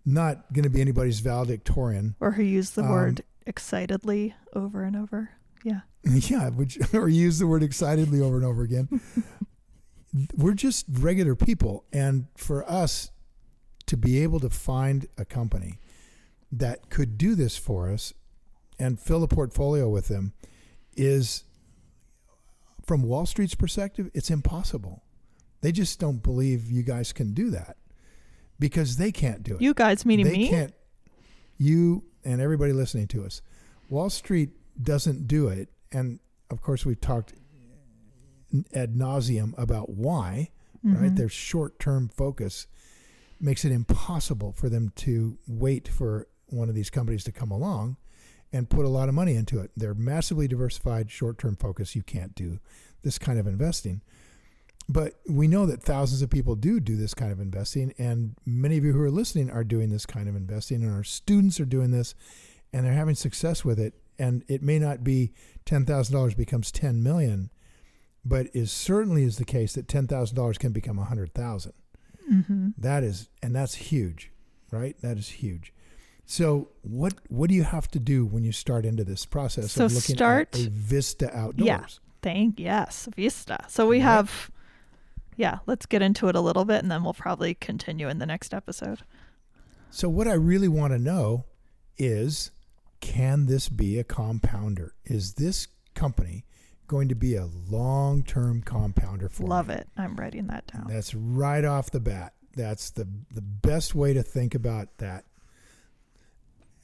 not 0.05 0.53
going 0.53 0.63
to 0.65 0.71
be 0.71 0.81
anybody's 0.81 1.21
valedictorian. 1.21 2.15
Or 2.21 2.33
who 2.33 2.43
use 2.43 2.71
the 2.71 2.83
Um, 2.83 2.91
word 2.91 3.23
excitedly 3.47 4.35
over 4.55 4.83
and 4.85 4.97
over. 4.97 5.31
Yeah. 5.65 5.81
Yeah, 6.05 6.49
which 6.51 6.79
or 6.95 7.09
use 7.09 7.39
the 7.39 7.47
word 7.47 7.63
excitedly 7.63 8.21
over 8.21 8.37
and 8.37 8.45
over 8.47 8.63
again. 8.63 8.89
We're 10.37 10.55
just 10.55 10.87
regular 10.91 11.35
people, 11.35 11.85
and 11.93 12.27
for 12.37 12.69
us 12.71 13.11
to 13.87 13.97
be 13.97 14.23
able 14.23 14.41
to 14.41 14.49
find 14.49 15.07
a 15.19 15.25
company 15.27 15.81
that 16.51 16.89
could 16.89 17.19
do 17.19 17.35
this 17.35 17.59
for 17.59 17.91
us 17.91 18.15
and 18.79 18.99
fill 18.99 19.23
a 19.23 19.29
portfolio 19.29 19.89
with 19.89 20.09
them 20.09 20.33
is, 20.97 21.45
from 22.89 23.03
Wall 23.03 23.27
Street's 23.27 23.55
perspective, 23.55 24.11
it's 24.15 24.31
impossible. 24.31 25.03
They 25.61 25.71
just 25.73 26.01
don't 26.01 26.23
believe 26.23 26.71
you 26.71 26.83
guys 26.83 27.13
can 27.13 27.35
do 27.35 27.51
that 27.51 27.77
because 28.59 28.97
they 28.97 29.13
can't 29.13 29.43
do 29.45 29.55
it 29.57 29.61
You 29.61 29.75
guys 29.75 30.05
meaning 30.07 30.27
me. 30.27 30.31
they 30.33 30.39
me? 30.39 30.49
can't 30.49 30.75
you 31.59 32.05
and 32.25 32.41
everybody 32.41 32.73
listening 32.73 33.07
to 33.09 33.25
us 33.25 33.41
wall 33.91 34.09
street 34.11 34.51
doesn't 34.83 35.27
do 35.29 35.49
it 35.49 35.69
and 35.93 36.19
of 36.51 36.61
course 36.63 36.85
we've 36.87 37.01
talked 37.01 37.35
ad 38.75 38.95
nauseum 38.95 39.57
about 39.59 39.91
why 39.91 40.51
right 40.85 41.13
Mhm. 41.13 41.17
their 41.17 41.29
short-term 41.29 42.09
focus 42.09 42.67
makes 43.41 43.65
it 43.65 43.73
impossible 43.73 44.53
for 44.53 44.69
them 44.69 44.91
to 44.97 45.39
wait 45.47 45.87
for 45.89 46.27
one 46.49 46.69
of 46.69 46.75
these 46.75 46.91
companies 46.91 47.25
to 47.25 47.33
come 47.33 47.51
along 47.51 47.97
and 48.53 48.71
put 48.71 48.85
a 48.85 48.89
lot 48.89 49.09
of 49.09 49.15
money 49.15 49.35
into 49.35 49.59
it 49.61 49.71
they're 49.77 49.95
massively 49.95 50.49
diversified 50.49 51.11
short-term 51.11 51.57
focus 51.57 51.95
you 51.97 52.03
can't 52.03 52.35
do 52.35 52.59
this 53.03 53.19
kind 53.19 53.39
of 53.39 53.47
investing 53.47 54.01
but 54.89 55.21
we 55.29 55.49
know 55.49 55.67
that 55.67 55.83
thousands 55.83 56.23
of 56.23 56.31
people 56.31 56.55
do 56.55 56.81
do 56.81 56.97
this 56.97 57.13
kind 57.13 57.31
of 57.31 57.41
investing, 57.41 57.93
and 57.99 58.35
many 58.47 58.79
of 58.79 58.85
you 58.87 58.95
who 58.95 59.03
are 59.03 59.11
listening 59.11 59.51
are 59.51 59.63
doing 59.63 59.91
this 59.91 60.07
kind 60.07 60.31
of 60.31 60.35
investing, 60.35 60.83
and 60.83 60.95
our 60.95 61.05
students 61.05 61.61
are 61.61 61.67
doing 61.67 61.91
this, 61.91 62.15
and 62.73 62.87
they're 62.87 62.95
having 62.95 63.15
success 63.15 63.67
with 63.67 63.79
it. 63.79 63.93
And 64.19 64.45
it 64.49 64.63
may 64.63 64.79
not 64.79 65.05
be 65.05 65.35
ten 65.67 65.85
thousand 65.85 66.15
dollars 66.15 66.33
becomes 66.35 66.73
ten 66.73 67.03
million, 67.03 67.51
but 68.25 68.47
it 68.55 68.69
certainly 68.69 69.25
is 69.25 69.37
the 69.37 69.45
case 69.45 69.75
that 69.75 69.89
ten 69.89 70.07
thousand 70.07 70.37
dollars 70.37 70.57
can 70.57 70.73
become 70.73 70.99
a 70.99 71.05
hundred 71.05 71.35
thousand. 71.35 71.75
Mhm. 72.33 72.73
That 72.79 73.05
is, 73.05 73.29
and 73.43 73.55
that's 73.55 73.75
huge, 73.75 74.33
right? 74.71 74.97
That 75.03 75.19
is 75.19 75.29
huge. 75.29 75.75
So, 76.31 76.69
what 76.83 77.15
what 77.31 77.49
do 77.49 77.55
you 77.55 77.63
have 77.65 77.89
to 77.89 77.99
do 77.99 78.27
when 78.27 78.45
you 78.45 78.53
start 78.53 78.85
into 78.85 79.03
this 79.03 79.25
process 79.25 79.73
So 79.73 79.87
of 79.87 79.95
looking 79.95 80.15
start- 80.15 80.55
at 80.55 80.67
a 80.67 80.69
Vista 80.71 81.35
Outdoors? 81.35 81.67
Yeah. 81.67 81.87
Thank 82.21 82.61
yes, 82.61 83.09
Vista. 83.17 83.65
So 83.69 83.89
we 83.89 83.97
Right. 83.97 84.03
have 84.05 84.51
yeah, 85.37 85.61
let's 85.67 85.87
get 85.87 86.03
into 86.03 86.29
it 86.29 86.35
a 86.37 86.41
little 86.43 86.67
bit 86.67 86.83
and 86.83 86.91
then 86.91 87.03
we'll 87.03 87.15
probably 87.15 87.55
continue 87.55 88.09
in 88.11 88.19
the 88.19 88.27
next 88.27 88.53
episode. 88.53 89.01
So 89.91 90.11
what 90.11 90.29
I 90.29 90.35
really 90.35 90.69
want 90.69 90.93
to 90.93 90.99
know 90.99 91.47
is 91.97 92.51
can 93.01 93.47
this 93.47 93.71
be 93.71 93.99
a 93.99 94.05
compounder? 94.05 94.93
Is 95.07 95.35
this 95.35 95.69
company 95.95 96.45
going 96.89 97.09
to 97.09 97.15
be 97.15 97.37
a 97.37 97.47
long-term 97.47 98.63
compounder 98.65 99.31
for 99.31 99.45
Love 99.45 99.69
me? 99.69 99.75
it. 99.77 99.89
I'm 99.97 100.17
writing 100.17 100.49
that 100.49 100.67
down. 100.67 100.89
That's 100.89 101.15
right 101.15 101.65
off 101.65 101.91
the 101.91 102.01
bat. 102.01 102.35
That's 102.55 102.91
the 102.91 103.09
the 103.33 103.41
best 103.41 103.95
way 103.95 104.13
to 104.13 104.23
think 104.23 104.55
about 104.55 104.99
that. 104.99 105.25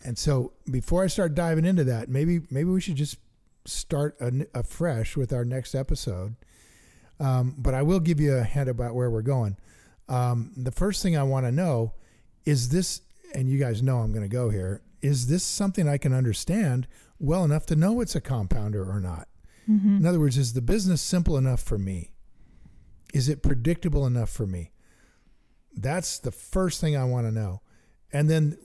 And 0.04 0.18
so 0.18 0.52
before 0.70 1.02
I 1.02 1.06
start 1.06 1.34
diving 1.34 1.64
into 1.64 1.84
that, 1.84 2.08
maybe 2.08 2.40
maybe 2.50 2.70
we 2.70 2.80
should 2.80 2.96
just 2.96 3.16
start 3.64 4.16
a, 4.20 4.46
afresh 4.54 5.16
with 5.16 5.32
our 5.32 5.44
next 5.44 5.74
episode. 5.74 6.36
Um, 7.18 7.54
but 7.56 7.74
I 7.74 7.82
will 7.82 8.00
give 8.00 8.20
you 8.20 8.34
a 8.34 8.42
hint 8.44 8.68
about 8.68 8.94
where 8.94 9.10
we're 9.10 9.22
going. 9.22 9.56
Um, 10.08 10.52
the 10.56 10.72
first 10.72 11.02
thing 11.02 11.16
I 11.16 11.22
want 11.22 11.46
to 11.46 11.52
know 11.52 11.94
is 12.44 12.68
this, 12.68 13.00
and 13.34 13.48
you 13.48 13.58
guys 13.58 13.82
know 13.82 13.98
I'm 14.00 14.12
going 14.12 14.28
to 14.28 14.28
go 14.28 14.50
here. 14.50 14.82
Is 15.00 15.28
this 15.28 15.42
something 15.42 15.88
I 15.88 15.96
can 15.96 16.12
understand 16.12 16.86
well 17.18 17.44
enough 17.44 17.66
to 17.66 17.76
know 17.76 18.00
it's 18.00 18.14
a 18.14 18.20
compounder 18.20 18.84
or 18.84 19.00
not? 19.00 19.28
Mhm. 19.70 20.00
In 20.00 20.06
other 20.06 20.20
words, 20.20 20.36
is 20.36 20.52
the 20.52 20.60
business 20.60 21.00
simple 21.00 21.38
enough 21.38 21.62
for 21.62 21.78
me? 21.78 22.10
Is 23.14 23.28
it 23.28 23.42
predictable 23.42 24.06
enough 24.06 24.28
for 24.28 24.46
me? 24.46 24.72
That's 25.74 26.18
the 26.18 26.32
first 26.32 26.80
thing 26.80 26.96
I 26.96 27.04
want 27.04 27.26
to 27.26 27.32
know. 27.32 27.62
And 28.12 28.28
then 28.28 28.58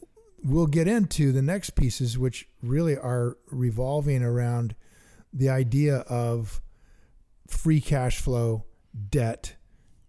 we'll 0.43 0.67
get 0.67 0.87
into 0.87 1.31
the 1.31 1.41
next 1.41 1.71
pieces, 1.71 2.17
which 2.17 2.47
really 2.61 2.97
are 2.97 3.37
revolving 3.51 4.23
around 4.23 4.75
the 5.33 5.49
idea 5.49 5.97
of 6.09 6.61
free 7.47 7.81
cash 7.81 8.19
flow, 8.19 8.65
debt, 9.09 9.55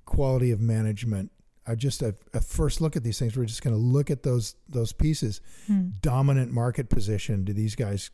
quality 0.05 0.51
of 0.51 0.61
management. 0.61 1.31
I 1.67 1.75
just 1.75 2.03
a, 2.03 2.15
a 2.35 2.41
first 2.41 2.81
look 2.81 2.97
at 2.97 3.05
these 3.05 3.19
things. 3.19 3.37
We're 3.37 3.45
just 3.45 3.63
going 3.63 3.75
to 3.75 3.81
look 3.81 4.11
at 4.11 4.23
those 4.23 4.57
those 4.69 4.93
pieces. 4.93 5.41
Hmm. 5.67 5.89
Dominant 6.01 6.51
market 6.53 6.89
position. 6.89 7.45
Do 7.45 7.53
these 7.53 7.75
guys 7.75 8.11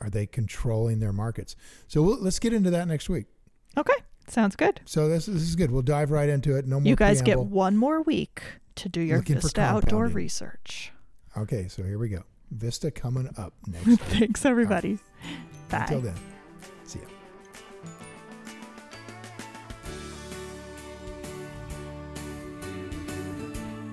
are 0.00 0.10
they 0.10 0.26
controlling 0.26 1.00
their 1.00 1.12
markets? 1.12 1.56
So 1.86 2.02
we'll, 2.02 2.18
let's 2.20 2.38
get 2.38 2.52
into 2.52 2.70
that 2.70 2.88
next 2.88 3.08
week. 3.08 3.26
Okay. 3.76 3.94
Sounds 4.28 4.56
good. 4.56 4.80
So 4.84 5.08
this, 5.08 5.26
this 5.26 5.42
is 5.42 5.56
good. 5.56 5.70
We'll 5.70 5.82
dive 5.82 6.10
right 6.10 6.28
into 6.28 6.56
it. 6.56 6.66
No 6.66 6.80
more 6.80 6.88
You 6.88 6.96
guys 6.96 7.22
preamble. 7.22 7.44
get 7.44 7.52
one 7.52 7.76
more 7.76 8.02
week 8.02 8.42
to 8.76 8.88
do 8.88 9.00
your 9.00 9.18
Looking 9.18 9.36
Vista 9.36 9.60
outdoor 9.60 10.06
research. 10.06 10.92
Okay, 11.38 11.68
so 11.68 11.82
here 11.82 11.98
we 11.98 12.08
go. 12.08 12.22
Vista 12.50 12.90
coming 12.90 13.28
up 13.36 13.52
next. 13.66 14.00
Thanks 14.04 14.44
everybody. 14.44 14.98
Bye. 15.68 15.78
Until 15.80 16.00
then, 16.00 16.14
see 16.84 17.00
ya. 17.00 17.06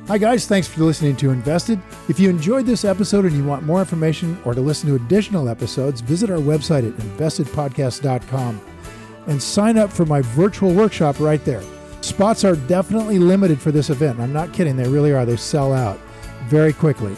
Hi, 0.08 0.19
guys. 0.19 0.45
Thanks 0.45 0.67
for 0.67 0.84
listening 0.84 1.15
to 1.17 1.31
Invested. 1.31 1.81
If 2.08 2.19
you 2.19 2.29
enjoyed 2.29 2.65
this 2.67 2.86
episode 2.86 3.25
and 3.25 3.36
you 3.36 3.43
want 3.43 3.63
more 3.63 3.79
information 3.79 4.39
or 4.45 4.53
to 4.53 4.62
listen 4.62 4.88
to 4.89 4.95
additional 4.95 5.49
episodes, 5.49 6.01
visit 6.01 6.29
our 6.29 6.38
website 6.38 6.88
at 6.88 6.95
investedpodcast.com 6.97 8.62
and 9.27 9.41
sign 9.41 9.77
up 9.79 9.91
for 9.91 10.05
my 10.05 10.21
virtual 10.21 10.71
workshop 10.73 11.19
right 11.19 11.43
there. 11.43 11.63
Spots 12.01 12.43
are 12.43 12.55
definitely 12.55 13.17
limited 13.17 13.60
for 13.60 13.71
this 13.71 13.89
event. 13.89 14.19
I'm 14.19 14.31
not 14.31 14.53
kidding, 14.53 14.75
they 14.75 14.88
really 14.88 15.12
are. 15.12 15.25
They 15.25 15.38
sell 15.38 15.73
out 15.73 15.99
very 16.45 16.71
quickly. 16.71 17.15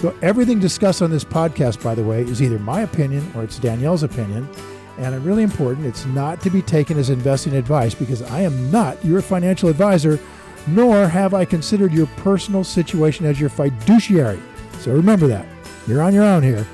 So, 0.00 0.16
everything 0.22 0.58
discussed 0.58 1.02
on 1.02 1.10
this 1.10 1.24
podcast, 1.24 1.82
by 1.82 1.94
the 1.94 2.02
way, 2.02 2.22
is 2.22 2.40
either 2.40 2.58
my 2.58 2.80
opinion 2.80 3.30
or 3.34 3.44
it's 3.44 3.58
Danielle's 3.58 4.02
opinion. 4.02 4.48
And 4.96 5.14
it's 5.14 5.22
really 5.22 5.42
important, 5.42 5.84
it's 5.84 6.06
not 6.06 6.40
to 6.40 6.48
be 6.48 6.62
taken 6.62 6.98
as 6.98 7.10
investing 7.10 7.54
advice 7.54 7.94
because 7.94 8.22
I 8.22 8.40
am 8.40 8.70
not 8.70 9.02
your 9.04 9.20
financial 9.20 9.68
advisor, 9.68 10.18
nor 10.66 11.06
have 11.06 11.34
I 11.34 11.44
considered 11.44 11.92
your 11.92 12.06
personal 12.16 12.64
situation 12.64 13.26
as 13.26 13.38
your 13.38 13.50
fiduciary. 13.50 14.40
So 14.78 14.92
remember 14.92 15.26
that. 15.26 15.46
You're 15.86 16.00
on 16.00 16.14
your 16.14 16.24
own 16.24 16.42
here. 16.42 16.66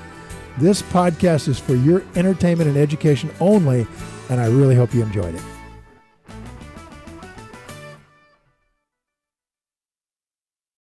This 0.59 0.83
podcast 0.83 1.49
is 1.49 1.59
for 1.59 1.75
your 1.75 2.05
entertainment 2.15 2.69
and 2.69 2.79
education 2.79 3.31
only, 3.41 3.89
and 4.31 4.41
I 4.41 4.47
really 4.47 4.77
hope 4.77 4.95
you 4.95 5.03
enjoyed 5.03 5.35
it. 5.35 5.43